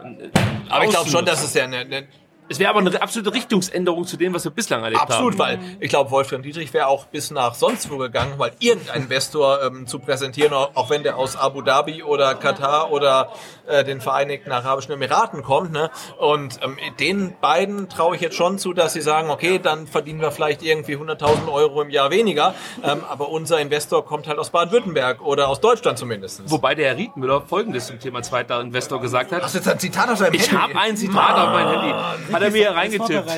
[0.68, 2.09] aber ich glaube schon, dass es ja eine, eine
[2.48, 5.38] Es wäre aber eine absolute Richtungsänderung zu dem, was wir bislang erlebt Absolut, haben.
[5.38, 9.62] weil ich glaube, Wolfgang Dietrich wäre auch bis nach sonst wo gegangen, weil irgendein Investor
[9.62, 13.30] ähm, zu präsentieren, auch wenn der aus Abu Dhabi oder Katar oder
[13.66, 15.72] äh, den Vereinigten Arabischen Emiraten kommt.
[15.72, 15.90] Ne?
[16.18, 20.20] Und ähm, den beiden traue ich jetzt schon zu, dass sie sagen, okay, dann verdienen
[20.20, 24.50] wir vielleicht irgendwie 100.000 Euro im Jahr weniger, ähm, aber unser Investor kommt halt aus
[24.50, 26.42] Baden-Württemberg oder aus Deutschland zumindest.
[26.50, 29.42] Wobei der Herr Riedmüller Folgendes zum Thema zweiter Investor gesagt hat.
[29.42, 30.56] Hast du jetzt ein Zitat aus deinem Ich Handy?
[30.62, 31.94] habe ein Zitat auf mein Handy.
[32.38, 33.29] Hat er mir hier reingetippt.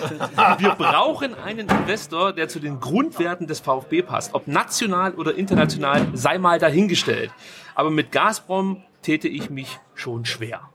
[0.58, 4.34] Wir brauchen einen Investor, der zu den Grundwerten des VfB passt.
[4.34, 7.30] Ob national oder international, sei mal dahingestellt.
[7.74, 10.68] Aber mit Gazprom täte ich mich schon schwer.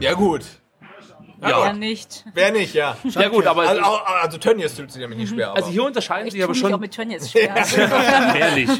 [0.00, 0.61] Ja gut.
[1.42, 2.24] Ja, Ja, nicht.
[2.34, 2.96] Wer nicht, ja.
[3.04, 3.82] ja gut, aber Also,
[4.22, 5.54] also Tönnies fühlt sich nämlich nicht schwer.
[5.54, 7.54] also hier unterscheiden Ich sich aber schon auch mit Tönnies schwer.
[8.38, 8.70] Ehrlich.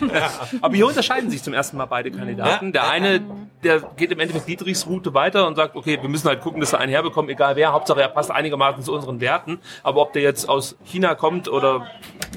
[0.60, 2.72] Aber hier unterscheiden sich zum ersten Mal beide Kandidaten.
[2.72, 3.20] Der eine,
[3.64, 6.72] der geht im Endeffekt Dietrichs Route weiter und sagt, okay, wir müssen halt gucken, dass
[6.72, 7.72] wir einen herbekommen, egal wer.
[7.72, 9.58] Hauptsache, er passt einigermaßen zu unseren Werten.
[9.82, 11.86] Aber ob der jetzt aus China kommt oder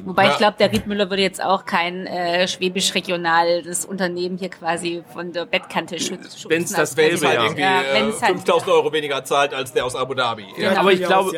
[0.04, 5.32] Wobei ich glaube, der Riedmüller würde jetzt auch kein äh, schwäbisch-regionales Unternehmen hier quasi von
[5.32, 6.22] der Bettkante schützen.
[6.24, 7.44] Das wenn es Gelbe, halt ja.
[7.44, 10.46] irgendwie Ja, äh, wenn's halt- 5000 Euro weniger zahlt als der aus Abu Dhabi.
[10.58, 10.78] Ja.
[10.78, 11.32] Aber ich Ja, glaube-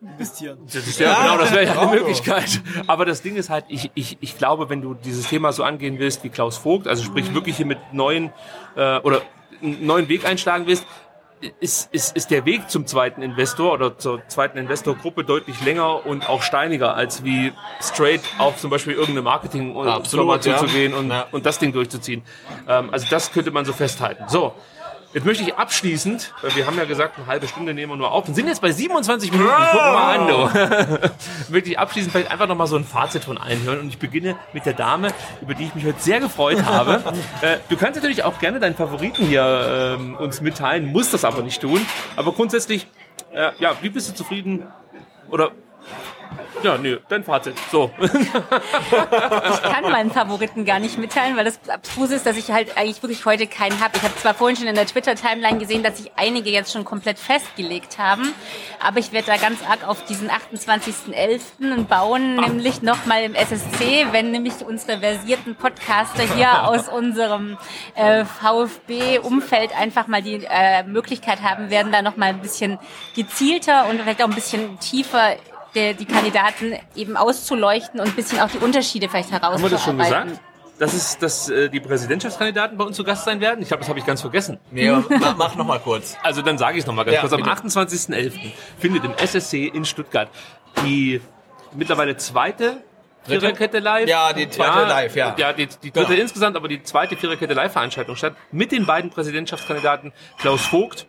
[0.00, 0.58] investieren.
[0.66, 1.90] Das ist ja, genau, das wäre ja eine.
[2.00, 2.60] Möglichkeit.
[2.86, 5.98] Aber das Ding ist halt, ich, ich, ich glaube, wenn du dieses Thema so angehen
[5.98, 8.32] willst wie Klaus Vogt, also sprich wirklich hier mit neuen
[8.76, 9.22] äh, oder
[9.60, 10.86] einen neuen Weg einschlagen willst,
[11.60, 16.28] ist, ist, ist der Weg zum zweiten Investor oder zur zweiten Investorgruppe deutlich länger und
[16.28, 20.58] auch steiniger, als wie straight auf zum Beispiel irgendeine Marketing-Firma Absolut, ja.
[20.58, 21.26] zuzugehen und, Ja.
[21.30, 22.22] und das Ding durchzuziehen.
[22.68, 24.24] Ähm, also das könnte man so festhalten.
[24.28, 24.52] So.
[25.14, 28.12] Jetzt möchte ich abschließend, weil wir haben ja gesagt, eine halbe Stunde nehmen wir nur
[28.12, 29.50] auf und sind jetzt bei 27 Minuten.
[29.72, 31.08] Guck mal an, du.
[31.48, 34.36] möchte ich abschließend vielleicht einfach nochmal so ein Fazit von allen hören und ich beginne
[34.52, 35.08] mit der Dame,
[35.40, 37.02] über die ich mich heute sehr gefreut habe.
[37.40, 41.40] äh, du kannst natürlich auch gerne deinen Favoriten hier ähm, uns mitteilen, musst das aber
[41.42, 41.80] nicht tun.
[42.16, 42.86] Aber grundsätzlich,
[43.32, 44.66] äh, ja, wie bist du zufrieden?
[45.30, 45.52] Oder
[46.62, 47.54] ja, nö, dein Fazit.
[47.70, 47.90] So.
[48.00, 53.02] Ich kann meinen Favoriten gar nicht mitteilen, weil das abstrus ist, dass ich halt eigentlich
[53.02, 53.96] wirklich heute keinen habe.
[53.96, 57.18] Ich habe zwar vorhin schon in der Twitter-Timeline gesehen, dass sich einige jetzt schon komplett
[57.18, 58.32] festgelegt haben,
[58.80, 61.84] aber ich werde da ganz arg auf diesen 28.11.
[61.84, 67.58] bauen, nämlich nochmal im SSC, wenn nämlich unsere versierten Podcaster hier aus unserem
[67.94, 72.78] äh, VfB-Umfeld einfach mal die äh, Möglichkeit haben werden, da nochmal ein bisschen
[73.14, 75.36] gezielter und vielleicht auch ein bisschen tiefer
[75.78, 79.62] der, die Kandidaten eben auszuleuchten und ein bisschen auch die Unterschiede vielleicht Haben herauszuarbeiten.
[79.62, 80.40] wir das schon gesagt?
[80.78, 83.62] Das ist, dass äh, die Präsidentschaftskandidaten bei uns zu Gast sein werden?
[83.62, 84.58] Ich glaube, das habe ich ganz vergessen.
[84.70, 86.16] Nee, mach, mach noch mal kurz.
[86.22, 87.32] Also dann sage ich es nochmal ganz Ja, kurz.
[87.32, 87.50] Am bitte.
[87.50, 88.32] 28.11.
[88.78, 90.28] findet im SSC in Stuttgart
[90.84, 91.20] die
[91.74, 92.82] mittlerweile zweite
[93.26, 93.40] Dritte?
[93.40, 94.08] Viererkette live.
[94.08, 95.34] Ja, die zweite live, ja.
[95.36, 96.22] Ja, die, die dritte Genau.
[96.22, 101.06] insgesamt, aber die zweite Viererkette Live-Veranstaltung statt mit den beiden Präsidentschaftskandidaten Klaus Vogt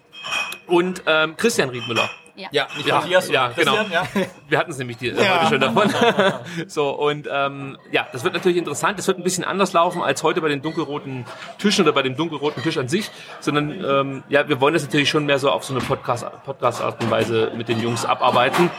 [0.67, 2.09] und ähm, Christian Riedmüller.
[2.51, 3.75] Ja, nicht Ja, Matthias, ja, genau.
[3.91, 4.03] ja.
[4.47, 5.91] Wir hatten es nämlich die, äh, heute schon davon.
[6.67, 8.97] so, und ähm, ja, das wird natürlich interessant.
[8.97, 11.25] Das wird ein bisschen anders laufen als heute bei den dunkelroten
[11.57, 15.09] Tischen oder bei dem dunkelroten Tisch an sich, sondern ähm, ja, wir wollen das natürlich
[15.09, 18.69] schon mehr so auf so eine Podcast, Podcast-Art und Weise mit den Jungs abarbeiten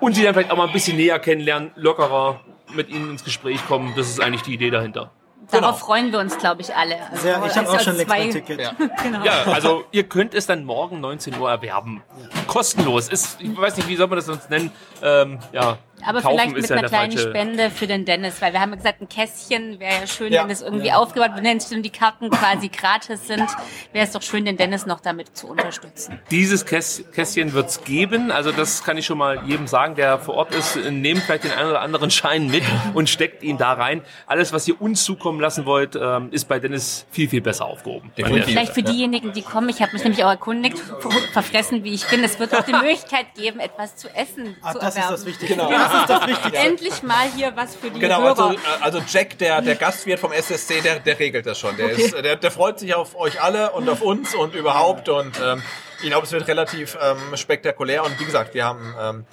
[0.00, 2.40] und sie dann vielleicht auch mal ein bisschen näher kennenlernen, lockerer
[2.74, 3.92] mit ihnen ins Gespräch kommen.
[3.96, 5.10] Das ist eigentlich die Idee dahinter.
[5.50, 5.86] Darauf Genau.
[5.86, 6.96] freuen wir uns, glaube ich, alle.
[7.10, 8.60] Also, Sehr, ich habe als- auch schon zwei- Ticket.
[8.60, 8.72] Ja.
[9.02, 9.24] Genau.
[9.24, 12.02] Ja, also ihr könnt es dann morgen 19 Uhr erwerben.
[12.46, 13.08] Kostenlos.
[13.08, 14.70] Ist, ich weiß nicht, wie soll man das sonst nennen?
[15.02, 18.40] Ähm, ja, Aber kaufen vielleicht ist mit ja einer kleinen falsche- Spende für den Dennis,
[18.40, 20.42] weil wir haben ja gesagt, ein Kästchen wäre ja schön, Ja.
[20.44, 21.44] wenn es irgendwie aufgebaut wird.
[21.44, 23.46] Wenn denn die Karten quasi gratis sind,
[23.92, 26.18] wäre es doch schön, den Dennis noch damit zu unterstützen.
[26.30, 28.30] Dieses Käs Kästchen wird's geben.
[28.30, 30.76] Also das kann ich schon mal jedem sagen, der vor Ort ist.
[30.90, 32.62] Nehmt vielleicht den einen oder anderen Schein mit
[32.94, 34.02] und steckt ihn da rein.
[34.26, 38.10] Alles, was ihr uns zukommen lassen wollt, ähm, ist bei Dennis viel, viel besser aufgehoben.
[38.16, 42.06] Vielleicht für diejenigen, die kommen, ich habe mich nämlich auch erkundigt, ver- verfressen wie ich
[42.08, 45.14] bin, es wird auch die Möglichkeit geben, etwas zu essen Ah, zu das ist erwerben.
[45.16, 45.54] das Wichtige.
[45.54, 45.68] Genau.
[45.90, 46.56] Das ist das Wichtige.
[46.56, 48.48] Endlich mal hier was für die Genau, Hörer.
[48.48, 51.76] also, also Jack, der, der Gastwirt vom SSC, der, der regelt das schon.
[51.76, 55.08] Der, ist, der, der freut sich auf euch alle und auf uns und überhaupt.
[55.08, 55.62] Und ähm,
[56.02, 59.26] ich glaube, es wird relativ ähm, spektakulär und wie gesagt, wir haben ähm,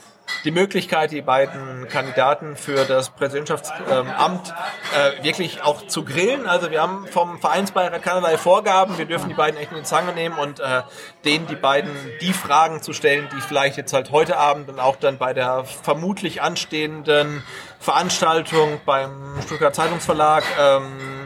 [0.43, 4.53] die Möglichkeit, die beiden Kandidaten für das Präsidentschaftsamt
[4.95, 6.47] äh, wirklich auch zu grillen.
[6.47, 8.97] Also wir haben vom Vereinsbeirat keinerlei Vorgaben.
[8.97, 10.83] Wir dürfen die beiden echt in die Zange nehmen und äh,
[11.25, 14.95] denen die beiden die Fragen zu stellen, die vielleicht jetzt halt heute Abend und auch
[14.95, 17.43] dann bei der vermutlich anstehenden
[17.79, 19.11] Veranstaltung beim
[19.45, 21.16] Stuttgart Zeitungsverlag ähm, äh,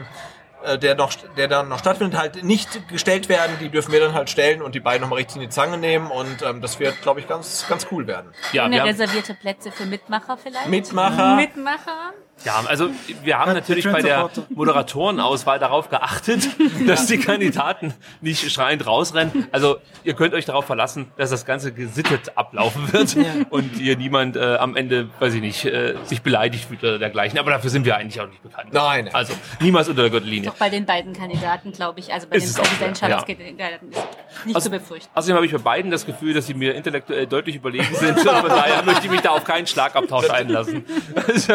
[0.78, 3.56] der noch, der dann noch stattfindet, halt nicht gestellt werden.
[3.60, 6.10] Die dürfen wir dann halt stellen und die beiden nochmal richtig in die Zange nehmen
[6.10, 8.32] und ähm, das wird, glaube ich, ganz, ganz cool werden.
[8.52, 10.68] Ja, wir reservierte Plätze für Mitmacher vielleicht?
[10.68, 11.36] Mitmacher.
[11.36, 12.12] Mitmacher?
[12.44, 12.88] Ja, also
[13.22, 16.48] wir haben natürlich bei der Moderatorenauswahl darauf geachtet,
[16.86, 19.46] dass die Kandidaten nicht schreiend rausrennen.
[19.52, 23.16] Also ihr könnt euch darauf verlassen, dass das Ganze gesittet ablaufen wird
[23.50, 27.38] und hier niemand äh, am Ende, weiß ich nicht, äh, sich beleidigt fühlt oder dergleichen.
[27.38, 28.72] Aber dafür sind wir eigentlich auch nicht bekannt.
[28.72, 29.08] Nein.
[29.12, 30.50] Also niemals unter der Gürtellinie.
[30.50, 33.88] Doch bei den beiden Kandidaten, glaube ich, also bei Ist den es auch schwer, Präsidentschaftskandidaten
[33.90, 35.10] ist nicht Also- zu befürchten.
[35.14, 38.18] Außerdem habe ich bei beiden das Gefühl, dass sie mir intellektuell deutlich überlegen sind.
[38.18, 40.84] Von daher möchte ich mich da auf keinen Schlagabtausch einlassen.
[41.28, 41.54] Also,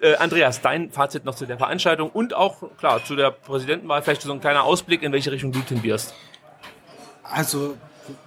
[0.00, 4.02] äh, Andreas, dein Fazit noch zu der Veranstaltung und auch, klar, zu der Präsidentenwahl.
[4.02, 6.14] Vielleicht so ein kleiner Ausblick, in welche Richtung du tendierst.
[7.22, 7.76] Also,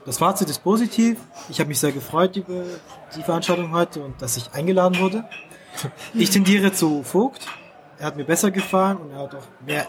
[0.06, 1.20] das Fazit ist positiv.
[1.50, 2.64] Ich habe mich sehr gefreut über
[3.16, 5.26] die Veranstaltung heute und dass ich eingeladen wurde.
[6.14, 7.48] Ich tendiere zu Vogt.
[8.00, 9.88] Er hat mir besser gefallen und er hat auch mehr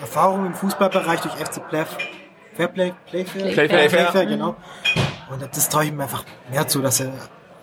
[0.00, 1.96] Erfahrung im Fußballbereich durch FC Plef.
[2.54, 3.88] Fairplay, Playfair, Playfair.
[3.88, 4.56] Playfair, genau.
[5.30, 7.12] Und das traue ich ihm einfach mehr zu, dass er,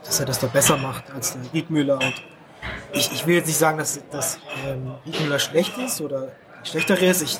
[0.04, 1.96] dass er das da besser macht als der Riedmüller.
[1.96, 2.14] Und
[2.94, 6.32] ich, ich will jetzt nicht sagen, dass, dass ähm, Riedmüller schlecht ist oder
[6.64, 7.22] schlechter ist.
[7.22, 7.38] Ich,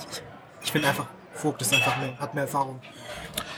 [0.64, 2.82] ich, ich einfach, Vogt ist einfach mehr, hat mehr Erfahrung.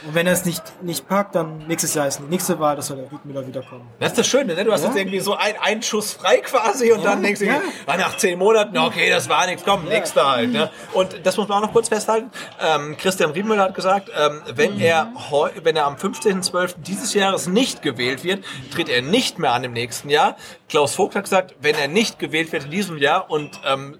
[0.06, 2.86] Und wenn er es nicht, nicht packt, dann nächstes Jahr ist die nächste Wahl, das
[2.86, 3.86] soll der Riedmüller wiederkommen.
[3.98, 4.64] Das ist das Schöne, ne?
[4.64, 4.88] Du hast Ja.
[4.88, 7.60] jetzt irgendwie so ein, einen Schuss frei quasi und dann denkst du, ja.
[7.86, 10.52] ah, nach zehn Monaten, okay, das war nichts, komm, nächster halt.
[10.52, 10.70] Ne?
[10.92, 12.30] Und das muss man auch noch kurz festhalten.
[12.60, 16.74] Ähm, Christian Riedmüller hat gesagt, ähm, wenn er heu, wenn er am 15.12.
[16.78, 20.36] dieses Jahres nicht gewählt wird, tritt er nicht mehr an im nächsten Jahr.
[20.68, 23.98] Klaus Vogt hat gesagt, wenn er nicht gewählt wird in diesem Jahr und ähm,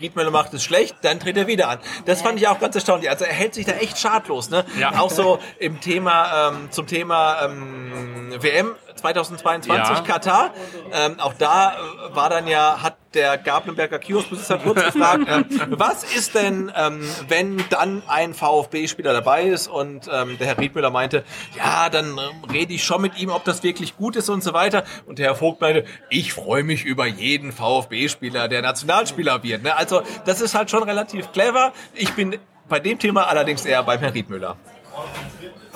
[0.00, 1.78] Riedmüller macht es schlecht, dann tritt er wieder an.
[2.04, 3.10] Das fand ich auch ganz erstaunlich.
[3.10, 4.50] Also er hält sich da echt schadlos.
[4.50, 4.64] Ne?
[4.78, 4.98] Ja.
[5.00, 10.00] Auch so im Thema, ähm, zum Thema ähm, WM 2022 Ja.
[10.00, 10.50] Katar.
[10.92, 16.04] Ähm, auch da äh, war dann ja, hat der Gablenberger Kioskbesitzer kurz gefragt, ähm, was
[16.04, 21.24] ist denn, ähm, wenn dann ein VfB-Spieler dabei ist und ähm, der Herr Riedmüller meinte,
[21.56, 24.52] ja, dann ähm, rede ich schon mit ihm, ob das wirklich gut ist und so
[24.52, 24.84] weiter.
[25.06, 29.62] Und der Herr Vogt meinte, ich freue mich über jeden VfB-Spieler, der Nationalspieler wird.
[29.62, 29.76] Ne?
[29.76, 31.72] Also das ist halt schon relativ clever.
[31.94, 32.36] Ich bin
[32.68, 34.56] bei dem Thema allerdings eher beim Herrn Riedmüller.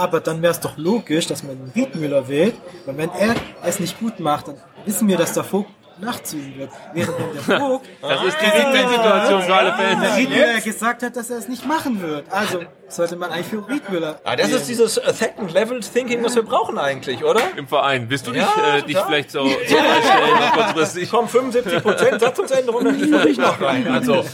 [0.00, 2.54] Aber dann wäre es doch logisch, dass man den Riedmüller wählt,
[2.86, 3.34] weil wenn er
[3.64, 6.70] es nicht gut macht, dann wissen wir, dass der Vogt nachziehen wird.
[6.94, 10.16] Während wenn der Vogt Das ist die Win-Win-Situation für alle der Fans.
[10.16, 12.24] Riedmüller gesagt hat, dass er es nicht machen wird.
[12.32, 14.58] Also sollte man eigentlich für Riedmüller Ja, das wählen.
[14.60, 17.42] ist dieses äh, Second-Level-Thinking, was wir brauchen eigentlich, oder?
[17.56, 18.06] Im Verein.
[18.08, 19.04] Willst du dich, Ja, äh, dich ja.
[19.04, 21.10] vielleicht so, so einstellen, kurzfristig?
[21.10, 23.86] Komm, 75 Prozent Satzungsänderung, dann liefere ich noch rein.
[23.86, 24.24] Also,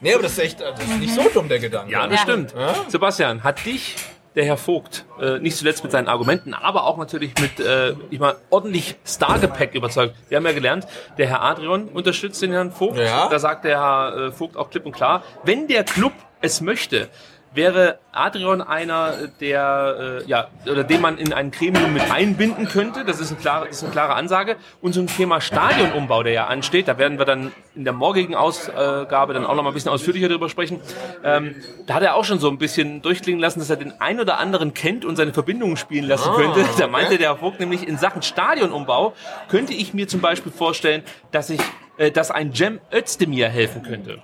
[0.00, 1.90] nee, aber das ist echt, das ist nicht so dumm, der Gedanke.
[1.90, 2.22] Ja, das Ja.
[2.22, 2.54] stimmt.
[2.86, 3.96] Sebastian, hat dich
[4.34, 8.20] der Herr Vogt äh, nicht zuletzt mit seinen Argumenten, aber auch natürlich mit, äh, ich
[8.20, 10.14] mal, ordentlich Stargepäck überzeugt.
[10.28, 10.86] Wir haben ja gelernt,
[11.18, 12.98] der Herr Adrian unterstützt den Herrn Vogt.
[12.98, 13.28] Ja.
[13.28, 17.08] Da sagt der Herr äh, Vogt auch klipp und klar, wenn der Club es möchte,
[17.52, 23.04] wäre Adrian einer, der, äh, ja, oder den man in ein Gremium mit einbinden könnte.
[23.04, 24.56] Das ist, ein klare, das ist eine klare Ansage.
[24.80, 29.34] Und zum Thema Stadionumbau, der ja ansteht, da werden wir dann in der morgigen Ausgabe
[29.34, 30.80] dann auch noch mal ein bisschen ausführlicher darüber sprechen.
[31.24, 34.20] Ähm, da hat er auch schon so ein bisschen durchklingen lassen, dass er den ein
[34.20, 36.64] oder anderen kennt und seine Verbindungen spielen lassen könnte.
[36.78, 39.14] Da meinte der Herr Vogt nämlich, in Sachen Stadionumbau
[39.48, 41.60] könnte ich mir zum Beispiel vorstellen, dass ich,
[41.96, 44.20] äh, dass ein Cem Özdemir helfen könnte.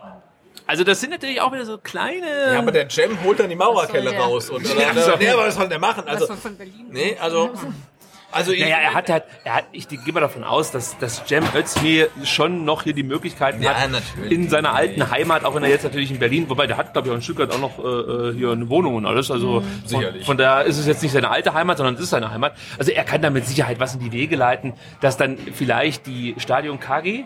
[0.66, 2.26] Also das sind natürlich auch wieder so kleine...
[2.52, 3.54] Ja, aber der Cem holt dann die
[4.12, 4.20] der?
[4.20, 4.50] raus.
[4.50, 6.04] Und, Ja, nee, aber was soll der machen?
[6.06, 6.86] Also, Was von- von Berlin.
[6.90, 7.50] nee, also,
[8.32, 11.22] also ich, Naja, er hat halt, er hat, ich gehe mal davon aus, dass, dass
[11.26, 14.32] Cem Özdemir schon noch hier die Möglichkeiten Ja, hat, natürlich.
[14.32, 17.06] in seiner alten Heimat, auch wenn er jetzt natürlich in Berlin, wobei der hat, glaube
[17.08, 20.26] ich, auch in Stuttgart auch noch äh, hier eine Wohnung und alles, also von, Sicherlich.
[20.26, 22.54] von daher ist es jetzt nicht seine alte Heimat, sondern es ist seine Heimat.
[22.76, 26.34] Also er kann da mit Sicherheit was in die Wege leiten, dass dann vielleicht die
[26.38, 27.24] Stadion KG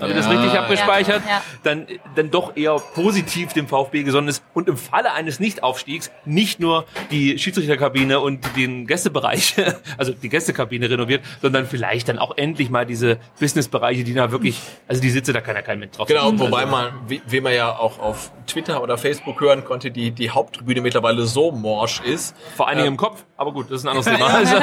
[0.00, 1.22] habe ich das richtig abgespeichert?
[1.24, 1.42] Ja, ja.
[1.62, 6.60] Dann, dann doch eher positiv dem VfB gesonnen ist und im Falle eines Nichtaufstiegs nicht
[6.60, 9.54] nur die Schiedsrichterkabine und den Gästebereich,
[9.98, 14.60] also die Gästekabine renoviert, sondern vielleicht dann auch endlich mal diese Businessbereiche, die da wirklich,
[14.88, 17.40] also die Sitze, da kann ja kein Mensch drauf Genau, wobei also, man, wie, wie
[17.40, 22.00] man ja auch auf Twitter oder Facebook hören konnte, die, die Haupttribüne mittlerweile so morsch
[22.00, 22.34] ist.
[22.56, 24.24] Vor allen Dingen im Kopf, aber gut, das ist ein anderes Thema.
[24.34, 24.56] Also,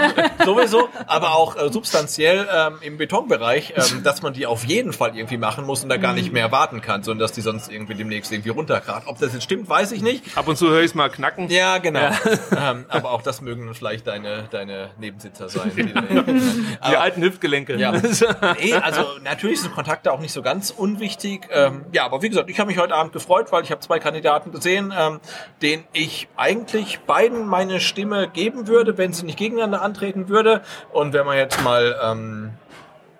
[0.43, 5.15] Sowieso, aber auch äh, substanziell ähm, im Betonbereich, ähm, dass man die auf jeden Fall
[5.22, 7.93] irgendwie machen muss und da gar nicht mehr warten kann, sondern dass die sonst irgendwie
[7.93, 9.07] demnächst irgendwie runterkracht.
[9.07, 10.38] Ob das jetzt stimmt, weiß ich nicht.
[10.38, 11.49] Ab und zu höre ich es mal knacken.
[11.49, 12.09] Ja, genau.
[12.57, 15.72] ähm, aber auch das mögen vielleicht deine, deine Nebensitzer sein.
[15.76, 15.84] Die,
[16.89, 17.78] Die alten Hüftgelenke.
[17.78, 17.91] ja.
[18.61, 21.47] nee, also natürlich sind Kontakte auch nicht so ganz unwichtig.
[21.51, 23.99] Ähm, ja, aber wie gesagt, ich habe mich heute Abend gefreut, weil ich habe zwei
[23.99, 25.19] Kandidaten gesehen, ähm,
[25.61, 30.61] denen ich eigentlich beiden meine Stimme geben würde, wenn sie nicht gegeneinander antreten würde.
[30.91, 32.53] Und wenn man jetzt mal ähm,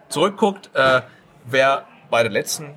[0.10, 1.02] zurückguckt, äh,
[1.45, 2.76] wer bei der letzten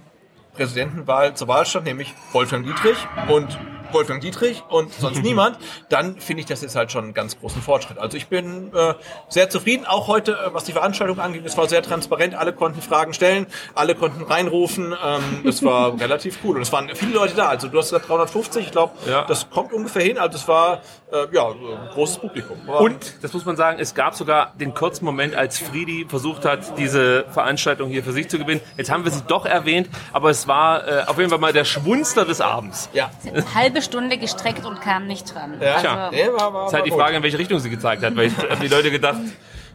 [0.54, 2.96] Präsidentenwahl zur Wahl stand, nämlich Wolfgang Dietrich.
[3.28, 3.58] Und
[3.94, 5.56] Wolfgang Dietrich und sonst niemand,
[5.88, 7.98] dann finde ich das jetzt halt schon einen ganz großen Fortschritt.
[7.98, 8.94] Also ich bin äh,
[9.28, 12.82] sehr zufrieden, auch heute, äh, was die Veranstaltung angeht, es war sehr transparent, alle konnten
[12.82, 17.34] Fragen stellen, alle konnten reinrufen, ähm, es war relativ cool und es waren viele Leute
[17.34, 19.24] da, also du hast gesagt 350, ich glaube, Ja.
[19.24, 20.80] das kommt ungefähr hin, also es war
[21.12, 22.56] äh, ja, ein großes Publikum.
[22.66, 26.44] War- Und, das muss man sagen, es gab sogar den kurzen Moment, als Friedi versucht
[26.44, 28.60] hat, diese Veranstaltung hier für sich zu gewinnen.
[28.76, 31.64] Jetzt haben wir sie doch erwähnt, aber es war äh, auf jeden Fall mal der
[31.64, 32.88] Schwunster des Abends.
[32.92, 33.10] ja,
[33.54, 35.54] halbe Stunde gestreckt und kam nicht dran.
[35.60, 36.10] ja, Tja.
[36.10, 36.98] nee, war, war, Es ist halt die gut.
[37.00, 39.20] Frage, in welche Richtung sie gezeigt hat, weil ich hab die Leute gedacht,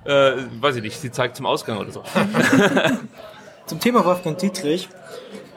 [0.05, 2.03] äh, weiß ich nicht, sie zeigt zum Ausgang oder so.
[3.65, 4.89] Zum Thema Wolfgang Dietrich.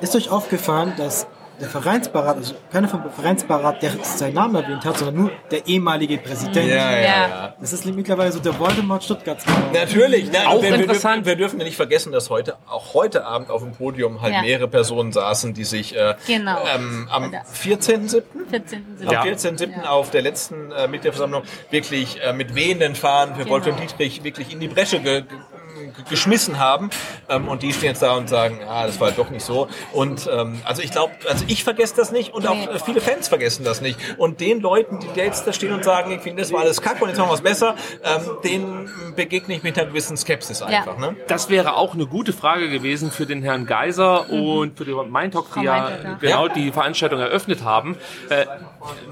[0.03, 1.27] Ist euch aufgefallen, dass
[1.63, 6.19] der Vereinsbeirat, also keiner vom Vereinsbeirat, der seinen Namen erwähnt hat, sondern nur der ehemalige
[6.19, 6.57] Präsident.
[6.69, 7.29] Ja, ja, Ja.
[7.29, 7.55] ja.
[7.61, 9.45] Das ist mittlerweile so der Voldemort Stuttgarts.
[9.73, 10.39] Natürlich, ne?
[10.49, 11.25] Auch wir, wir, dürfen, interessant.
[11.25, 14.43] wir dürfen ja nicht vergessen, dass heute, auch heute Abend auf dem Podium halt Ja.
[14.43, 16.59] mehrere Personen saßen, die sich äh, Genau.
[16.75, 18.23] ähm, am Oder- 14.07.
[18.51, 18.85] 14.
[19.07, 19.23] Am Ja.
[19.23, 19.71] 14.07.
[19.85, 19.91] Ja.
[19.91, 23.55] auf der letzten äh, Mitgliederversammlung wirklich äh, mit wehenden Fahnen für Genau.
[23.55, 25.39] Wolfgang Dietrich wirklich in die Bresche ge ge
[26.09, 26.91] geschmissen haben
[27.29, 30.29] ähm, und die stehen jetzt da und sagen, ah, das war doch nicht so und
[30.33, 33.65] ähm, also ich glaube, also ich vergesse das nicht und auch äh, viele Fans vergessen
[33.65, 36.61] das nicht und den Leuten, die jetzt da stehen und sagen, ich finde, das war
[36.61, 37.75] alles kacke und jetzt machen wir was besser,
[38.05, 41.17] ähm, denen begegne ich mit einer gewissen Skepsis einfach, ne?
[41.29, 45.47] Das wäre auch eine gute Frage gewesen für den Herrn Geiser und für die Mindtalk,
[45.55, 46.15] die ja ja.
[46.21, 46.53] genau Ja.
[46.53, 47.97] die Veranstaltung eröffnet haben.
[48.29, 48.47] Äh,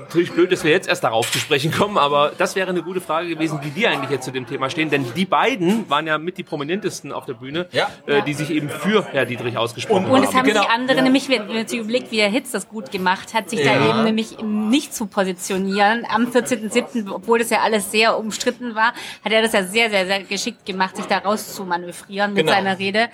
[0.01, 3.01] natürlich blöd, dass wir jetzt erst darauf zu sprechen kommen, aber das wäre eine gute
[3.01, 6.19] Frage gewesen, wie die eigentlich jetzt zu dem Thema stehen, denn die beiden waren ja
[6.19, 7.89] mit die prominentesten auf der Bühne, Ja.
[8.07, 10.25] äh, die sich eben für Herr Dietrich ausgesprochen Und- Und haben.
[10.29, 10.61] es haben Genau.
[10.61, 13.61] sich andere, nämlich wenn man sich überlegt, wie der Hitz das gut gemacht hat, sich
[13.65, 13.75] Ja.
[13.79, 16.05] da eben nämlich nicht zu positionieren.
[16.11, 18.93] Am 14.07., obwohl das ja alles sehr umstritten war,
[19.25, 22.45] hat er das ja sehr, sehr, sehr geschickt gemacht, sich da raus zu manövrieren mit
[22.45, 22.53] Genau.
[22.57, 23.09] seiner Rede.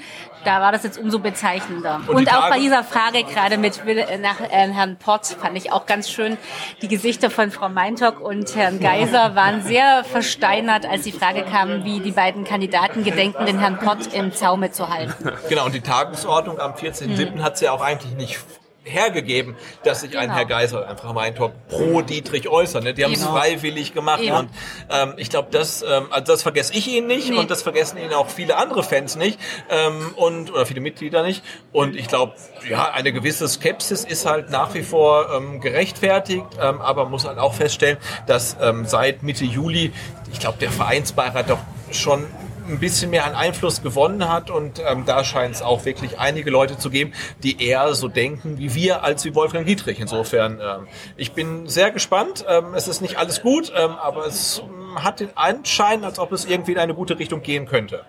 [0.46, 2.00] Da war das jetzt umso bezeichnender.
[2.06, 5.56] Und Und, auch Frage- bei dieser Frage gerade mit äh, nach äh, Herrn Pott fand
[5.56, 6.38] ich auch ganz schön.
[6.82, 11.84] Die Gesichter von Frau Meintock und Herrn Geiser waren sehr versteinert, als die Frage kam,
[11.84, 15.32] wie die beiden Kandidaten gedenken, den Herrn Pott im Zaume zu halten.
[15.48, 17.42] Genau, und die Tagesordnung am 14.07.
[17.42, 18.38] hat es ja auch eigentlich nicht
[18.86, 20.34] hergegeben, dass sich ein Genau.
[20.38, 22.84] Herr Geisel einfach mal ein Talk pro Dietrich äußert.
[22.84, 22.94] Ne?
[22.94, 23.30] Die haben es Eben.
[23.30, 24.36] freiwillig gemacht Eben.
[24.36, 24.48] und
[24.90, 27.36] ähm, ich glaube, das, ähm, also das vergesse ich ihn nicht Nee.
[27.38, 29.38] und das vergessen ihn auch viele andere Fans nicht
[29.70, 31.42] ähm, und oder viele Mitglieder nicht.
[31.72, 32.34] Und ich glaube,
[32.68, 37.38] ja, eine gewisse Skepsis ist halt nach wie vor ähm, gerechtfertigt, ähm, aber muss halt
[37.38, 39.92] auch feststellen, dass ähm, seit Mitte Juli,
[40.32, 41.58] ich glaube, der Vereinsbeirat doch
[41.90, 42.26] schon
[42.68, 46.50] ein bisschen mehr an Einfluss gewonnen hat und ähm, da scheint es auch wirklich einige
[46.50, 47.12] Leute zu geben,
[47.42, 50.00] die eher so denken wie wir als wie Wolfgang Dietrich.
[50.00, 52.44] Insofern, ähm, ich bin sehr gespannt.
[52.48, 56.32] Ähm, es ist nicht alles gut, ähm, aber es ähm, hat den Anschein, als ob
[56.32, 58.04] es irgendwie in eine gute Richtung gehen könnte.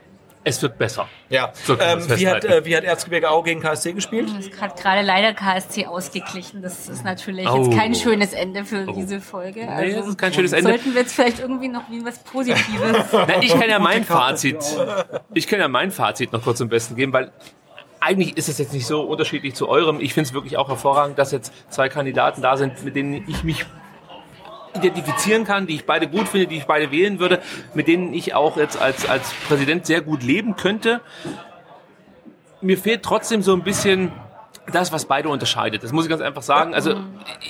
[0.48, 1.08] Es wird besser.
[1.30, 4.30] Ja, So ähm, wie, hat, äh, wie hat Erzgebirge Au gegen KSC gespielt?
[4.40, 6.62] Es hat gerade leider KSC ausgeglichen.
[6.62, 7.66] Das ist natürlich Oh.
[7.66, 9.68] jetzt kein schönes Ende für diese Folge.
[9.68, 10.70] Also das ist kein schönes Ende.
[10.70, 12.96] Sollten wir jetzt vielleicht irgendwie noch wie was Positives.
[13.12, 14.58] Na, ich kann ja mein Fazit,
[15.34, 17.32] ich kann ja mein Fazit noch kurz zum Besten geben, weil
[18.00, 20.00] eigentlich ist es jetzt nicht so unterschiedlich zu eurem.
[20.00, 23.44] Ich finde es wirklich auch hervorragend, dass jetzt zwei Kandidaten da sind, mit denen ich
[23.44, 23.66] mich
[24.78, 27.42] identifizieren kann, die ich beide gut finde, die ich beide wählen würde,
[27.74, 31.02] mit denen ich auch jetzt als, als Präsident sehr gut leben könnte.
[32.62, 34.12] Mir fehlt trotzdem so ein bisschen
[34.72, 35.84] das, was beide unterscheidet.
[35.84, 36.74] Das muss ich ganz einfach sagen.
[36.74, 36.96] Also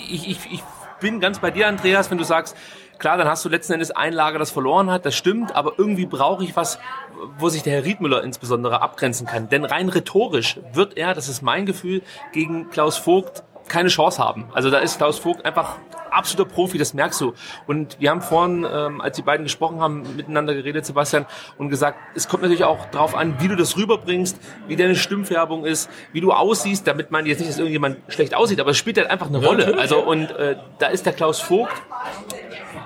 [0.10, 0.64] ich, ich, ich
[1.00, 2.56] bin ganz bei dir, Andreas, wenn du sagst,
[3.00, 6.06] klar, dann hast du letzten Endes ein Lager, das verloren hat, das stimmt, aber irgendwie
[6.06, 6.80] brauche ich was,
[7.38, 9.50] wo sich der Herr Riedmüller insbesondere abgrenzen kann.
[9.50, 12.02] Denn rein rhetorisch wird er, das ist mein Gefühl,
[12.34, 14.50] gegen Klaus Vogt keine Chance haben.
[14.54, 15.78] Also da ist Klaus Vogt einfach
[16.12, 17.34] absoluter Profi, das merkst du.
[17.68, 21.26] Und wir haben vorhin, ähm, als die beiden gesprochen haben, miteinander geredet, Sebastian,
[21.58, 24.38] und gesagt, es kommt natürlich auch darauf an, wie du das rüberbringst,
[24.68, 28.60] wie deine Stimmfärbung ist, wie du aussiehst, damit man jetzt nicht, dass irgendjemand schlecht aussieht,
[28.60, 29.78] aber es spielt halt einfach eine Rolle.
[29.78, 31.74] Also und äh, da ist der Klaus Vogt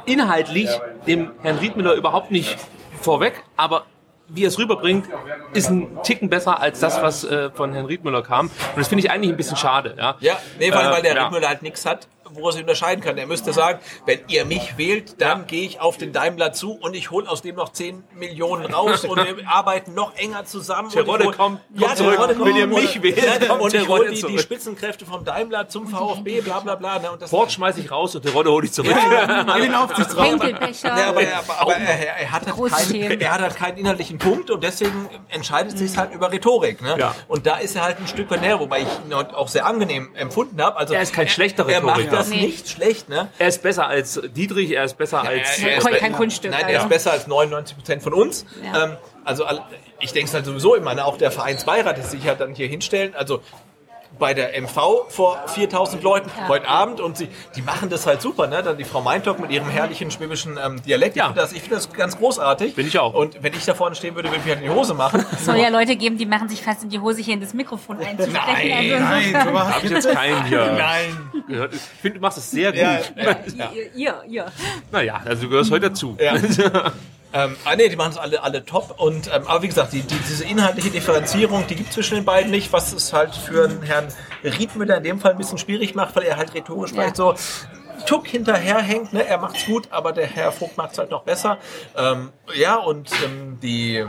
[0.05, 0.69] inhaltlich
[1.07, 2.57] dem Herrn Riedmüller überhaupt nicht
[3.01, 3.85] vorweg, aber
[4.33, 5.07] wie er es rüberbringt,
[5.53, 8.47] ist ein Ticken besser als das, was äh, von Herrn Riedmüller kam.
[8.47, 9.95] Und das finde ich eigentlich ein bisschen schade.
[9.97, 11.23] Ja, Ja, nee, weil, Äh, weil der ja.
[11.23, 13.17] Riedmüller halt nichts hat, wo er sich unterscheiden kann.
[13.17, 16.95] Er müsste sagen, wenn ihr mich wählt, dann gehe ich auf den Daimler zu und
[16.95, 20.89] ich hole aus dem noch 10 Millionen raus und wir arbeiten noch enger zusammen.
[20.89, 22.15] Terodde hol- kommt- ja, kommt zurück.
[22.15, 24.39] Terodde kommt Wenn ihr mich wählt, Ja, kommt und ich Terodde hole die, die.
[24.39, 26.99] Spitzenkräfte vom Daimler zum VfB, bla bla bla.
[26.99, 27.11] Ne?
[27.11, 28.91] Und das Ford schmeiß ich raus und der Rodde hole ich zurück.
[28.91, 30.21] In den.
[30.21, 30.97] Henkelbecher.
[30.97, 34.17] Ja, aber, er, aber, aber er, er, hat halt keinen, er hat halt keinen inhaltlichen
[34.17, 36.81] Punkt und deswegen entscheidet sich halt über Rhetorik.
[36.81, 36.95] Ne?
[36.97, 37.15] Ja.
[37.27, 40.61] Und da ist er halt ein Stück näher, wobei ich ihn auch sehr angenehm empfunden
[40.61, 40.77] habe.
[40.77, 42.20] Also Er ist kein schlechter Er Rhetoriker.
[42.21, 42.45] Das Nee.
[42.47, 43.09] nicht schlecht.
[43.09, 43.29] Ne?
[43.39, 45.59] Er ist besser als Dietrich, er ist besser als...
[45.59, 46.51] er ist kein, Kunststück.
[46.51, 46.81] Nein, er also.
[46.83, 48.45] ist besser als 99 Prozent von uns.
[48.63, 48.85] Ja.
[48.85, 49.45] Ähm, also
[49.99, 51.05] ich denke es halt sowieso immer, ne?
[51.05, 53.15] auch der Vereinsbeirat, der sich halt dann hier hinstellen.
[53.15, 53.41] Also
[54.21, 56.47] bei der MV vor 4000 Leuten Ja.
[56.47, 58.61] heute Abend und sie, die machen das halt super, ne?
[58.61, 61.15] Dann die Frau Meintock mit ihrem herrlichen schwäbischen ähm, Dialekt.
[61.15, 61.23] Ja.
[61.25, 62.75] Ich finde das, ich find das ganz großartig.
[62.75, 63.15] Bin ich auch.
[63.15, 65.25] Und wenn ich da vorne stehen würde, würde ich mich halt in die Hose machen.
[65.33, 67.55] Es soll ja Leute geben, die machen sich fast in die Hose hier in das
[67.55, 68.69] Mikrofon einzusprechen.
[68.69, 71.31] Nein, also Nein, sowas Hab ich jetzt keinen hier Nein.
[71.47, 71.73] gehört.
[71.73, 72.79] Ich finde, du machst es sehr gut.
[72.79, 73.71] Ja, ja.
[73.73, 74.45] Ihr, ihr, ihr.
[74.91, 76.15] Naja, also du gehörst heute dazu.
[76.19, 76.35] Ja.
[77.33, 78.99] ähm, ah, nee, die machen es alle, alle top.
[78.99, 82.25] Und, ähm, aber wie gesagt, die, die, diese inhaltliche Differenzierung, die gibt es zwischen den
[82.25, 84.07] beiden nicht, was es halt für einen Herrn
[84.43, 88.05] Riedmüller in dem Fall ein bisschen schwierig macht, weil er halt rhetorisch vielleicht so einen
[88.05, 89.13] Tuck hinterherhängt.
[89.13, 89.25] Ne?
[89.25, 91.57] Er macht's gut, aber der Herr Vogt macht's halt noch besser.
[91.95, 94.05] Ähm, ja, und ähm, die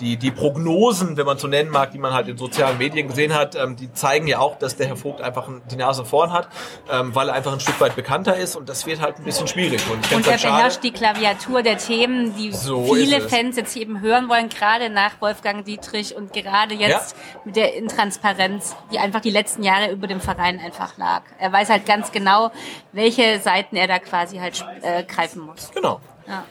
[0.00, 3.34] die, die Prognosen, wenn man so nennen mag, die man halt in sozialen Medien gesehen
[3.34, 6.48] hat, ähm, die zeigen ja auch, dass der Herr Vogt einfach die Nase vorn hat,
[6.90, 9.48] ähm, weil er einfach ein Stück weit bekannter ist und das wird halt ein bisschen
[9.48, 9.82] schwierig.
[9.90, 13.26] Und, ich Und find's er halt beherrscht die Klaviatur der Themen, die So viele.
[13.26, 18.76] Fans jetzt eben hören wollen, gerade nach Wolfgang Dietrich und gerade jetzt mit der Intransparenz,
[18.92, 21.22] die einfach die letzten Jahre über dem Verein einfach lag.
[21.38, 22.50] Er weiß halt ganz genau,
[22.92, 25.70] welche Seiten er da quasi halt äh, greifen muss.
[25.74, 26.00] Genau.
[26.26, 26.44] Ja.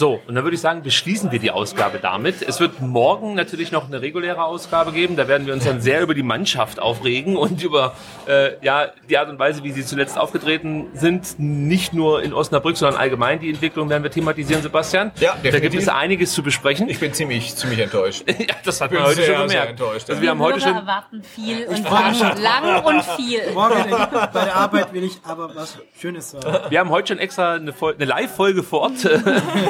[0.00, 2.40] So, und dann würde ich sagen, beschließen wir die Ausgabe damit.
[2.40, 5.14] Es wird morgen natürlich noch eine reguläre Ausgabe geben.
[5.14, 7.92] Da werden wir uns dann sehr über die Mannschaft aufregen und über
[8.26, 11.38] äh, ja, die Art und Weise, wie sie zuletzt aufgetreten sind.
[11.38, 15.12] Nicht nur in Osnabrück, sondern allgemein die Entwicklung werden wir thematisieren, Sebastian.
[15.20, 15.80] Ja, Da gibt definitiv.
[15.80, 16.88] es einiges zu besprechen.
[16.88, 18.24] Ich bin ziemlich, ziemlich enttäuscht.
[18.26, 19.80] ja, das hat bin man heute sehr, schon sehr gemerkt.
[19.80, 20.22] enttäuscht, Also ja.
[20.22, 23.52] wir haben heute schon erwarten viel und lang und viel.
[23.52, 23.74] Morgen
[24.32, 26.70] bei der Arbeit will ich aber was Schönes sagen.
[26.70, 29.20] Wir haben heute schon extra eine, eine Live-Folge vor Ort äh,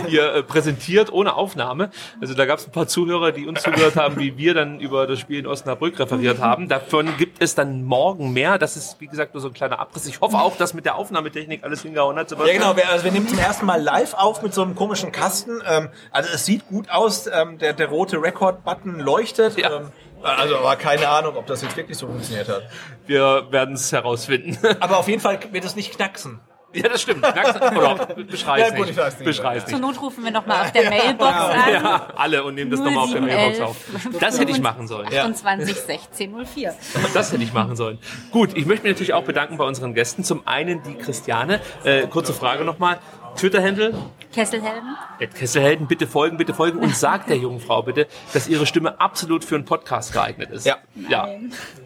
[0.21, 1.91] hier äh, präsentiert, ohne Aufnahme.
[2.21, 5.07] Also da gab es ein paar Zuhörer, die uns zugehört haben, wie wir dann über
[5.07, 6.69] das Spiel in Osnabrück referiert haben.
[6.69, 8.59] Davon gibt es dann morgen mehr.
[8.59, 10.07] Das ist, wie gesagt, nur so ein kleiner Abriss.
[10.07, 12.31] Ich hoffe auch, dass mit der Aufnahmetechnik alles hingehauen hat.
[12.31, 15.13] Ja genau, wir, also wir nehmen zum ersten Mal live auf mit so einem komischen
[15.13, 15.61] Kasten.
[15.67, 19.59] Ähm, also es sieht gut aus, ähm, der, der rote Record-Button leuchtet.
[19.59, 19.79] Ja.
[19.79, 19.93] Ähm,
[20.23, 22.69] also aber keine Ahnung, ob das jetzt wirklich so funktioniert hat.
[23.07, 24.59] Wir werden es herausfinden.
[24.81, 26.41] Aber auf jeden Fall wird es nicht knacksen.
[26.73, 27.25] Ja, das stimmt.
[27.27, 28.97] Oder beschrei's Ja, gut, nicht.
[28.99, 29.25] nicht.
[29.25, 29.83] Beschrei's Zur nicht.
[29.83, 31.73] Not rufen wir nochmal auf der Mailbox an.
[31.73, 34.21] Ja, alle und nehmen das nochmal auf der Mailbox 0711 auf.
[34.21, 35.07] Das hätte ich machen sollen.
[35.09, 36.75] 28 16 04.
[37.15, 37.99] Das hätte ich machen sollen.
[38.31, 40.25] Gut, ich möchte mich natürlich auch bedanken bei unseren Gästen.
[40.25, 41.61] Zum einen die Christiane.
[41.85, 42.99] Äh, kurze Frage nochmal.
[43.37, 43.95] Twitter-Handle,
[44.33, 44.97] Kesselhelden?
[45.19, 49.01] Ed Kesselhelden, bitte folgen, bitte folgen und sagt der jungen Frau bitte, dass ihre Stimme
[49.01, 50.67] absolut für einen Podcast geeignet ist.
[50.67, 50.79] Ja.
[51.09, 51.29] Ja.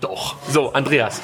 [0.00, 0.36] Doch.
[0.48, 1.20] So, Andreas,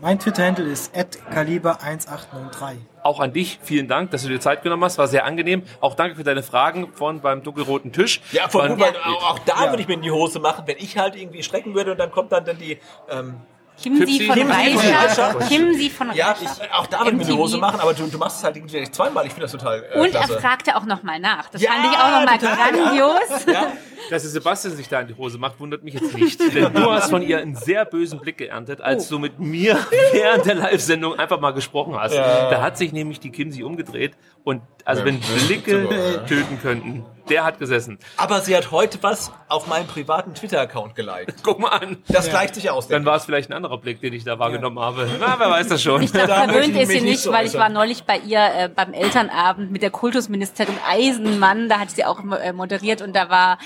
[0.00, 2.76] mein Twitter-Handle ist @kaliber1803.
[3.02, 4.98] auch an dich vielen Dank, dass du dir Zeit genommen hast.
[4.98, 5.62] War sehr angenehm.
[5.80, 8.20] Auch danke für deine Fragen von beim dunkelroten Tisch.
[8.32, 10.98] Ja, gut, weil auch, auch da würde ich mir in die Hose machen, wenn ich
[10.98, 12.78] halt irgendwie strecken würde und dann kommt dann, dann die...
[13.10, 13.40] Ähm,
[13.80, 15.34] Kimsi von Kimsi von Reicher.
[15.48, 16.42] Kimsi von ja, Reicher.
[16.64, 17.36] ich, auch da würde ich MTV.
[17.38, 19.26] Hose machen, aber du, du machst es halt irgendwie zweimal.
[19.26, 20.40] Ich finde das total äh, Und er klasse.
[20.40, 21.48] fragte auch nochmal nach.
[21.50, 23.46] Das Ja, fand ich auch nochmal grandios.
[23.52, 23.72] Ja,
[24.10, 26.40] Dass der Sebastian sich da in die Hose macht, wundert mich jetzt nicht.
[26.54, 29.78] Denn du hast von ihr einen sehr bösen Blick geerntet, als du mit mir
[30.12, 32.14] während der Live-Sendung einfach mal gesprochen hast.
[32.14, 34.12] Da hat sich nämlich die Kimsi umgedreht
[34.46, 37.98] und also wenn Blicke töten könnten, der hat gesessen.
[38.16, 41.34] aber sie hat heute was auf meinem privaten Twitter-Account geliked.
[41.42, 41.96] Guck mal an.
[42.06, 42.86] Das gleicht sich aus.
[42.86, 45.10] Dann war es vielleicht ein anderer Blick, den ich da wahrgenommen habe.
[45.18, 46.00] Na, wer weiß das schon.
[46.00, 47.60] Ich glaube, verwöhnt ich ist sie nicht so weil ich äußern.
[47.62, 51.68] war neulich bei ihr äh, beim Elternabend mit der Kultusministerin Eisenmann.
[51.68, 53.58] Da hat sie auch äh, moderiert und da war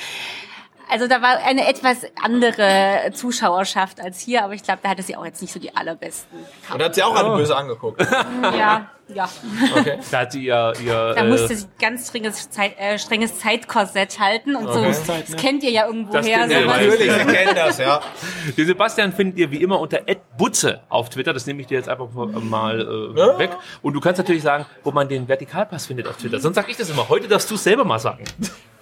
[0.90, 5.14] also da war eine etwas andere Zuschauerschaft als hier, aber ich glaube, da hatte sie
[5.14, 6.38] auch jetzt nicht so die allerbesten.
[6.66, 6.74] ich.
[6.74, 8.00] Und hat sie auch alle böse angeguckt.
[8.42, 9.28] Ja, ja.
[9.76, 9.98] Okay.
[10.10, 14.18] Da hat sie ihr, ihr Da äh, musste sie ganz strenges, Zeit, äh, strenges Zeitkorsett
[14.18, 14.82] halten und so.
[14.82, 15.36] Das ne?
[15.36, 16.46] kennt ihr ja irgendwo Das her.
[16.48, 16.60] ja.
[16.66, 18.00] Natürlich, wir kennen das, ja.
[18.56, 20.00] Den Sebastian findet ihr wie immer unter
[20.36, 21.32] Butze auf Twitter.
[21.32, 23.38] Das nehme ich dir jetzt einfach mal äh, Ja.
[23.38, 23.50] weg.
[23.82, 26.40] Und du kannst natürlich sagen, wo man den Vertikalpass findet auf Twitter.
[26.40, 27.08] Sonst sag ich das immer.
[27.08, 28.24] Heute darfst du es selber mal sagen.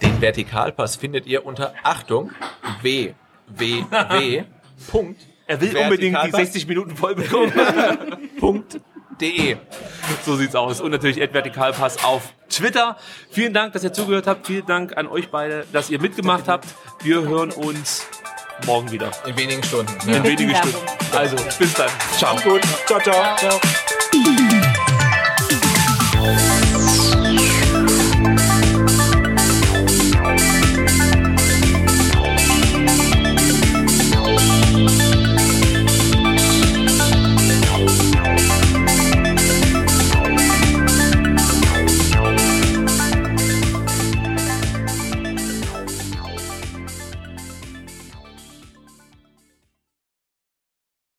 [0.02, 2.30] Den Vertikalpass findet ihr unter Achtung
[2.82, 3.14] www.
[4.90, 6.40] Punkt Er will unbedingt die Vertikalpass.
[6.52, 7.52] 60 Minuten voll bekommen.
[8.38, 8.80] Punkt
[9.20, 9.56] de.
[10.24, 10.80] so sieht's aus.
[10.80, 12.96] Und natürlich Vertikalpass auf Twitter.
[13.30, 14.46] Vielen Dank, dass ihr zugehört habt.
[14.46, 16.66] Vielen Dank an euch beide, dass ihr mitgemacht habt.
[17.02, 18.06] Wir hören uns
[18.66, 19.10] morgen wieder.
[19.26, 19.92] In wenigen Stunden.
[20.06, 20.56] In bitten wenigen.
[20.56, 20.76] Stunden.
[21.12, 21.90] Also, bis dann.
[22.16, 22.36] Ciao.
[22.36, 22.62] Gut.
[22.86, 23.36] Ciao, ciao.
[23.36, 23.60] Ciao.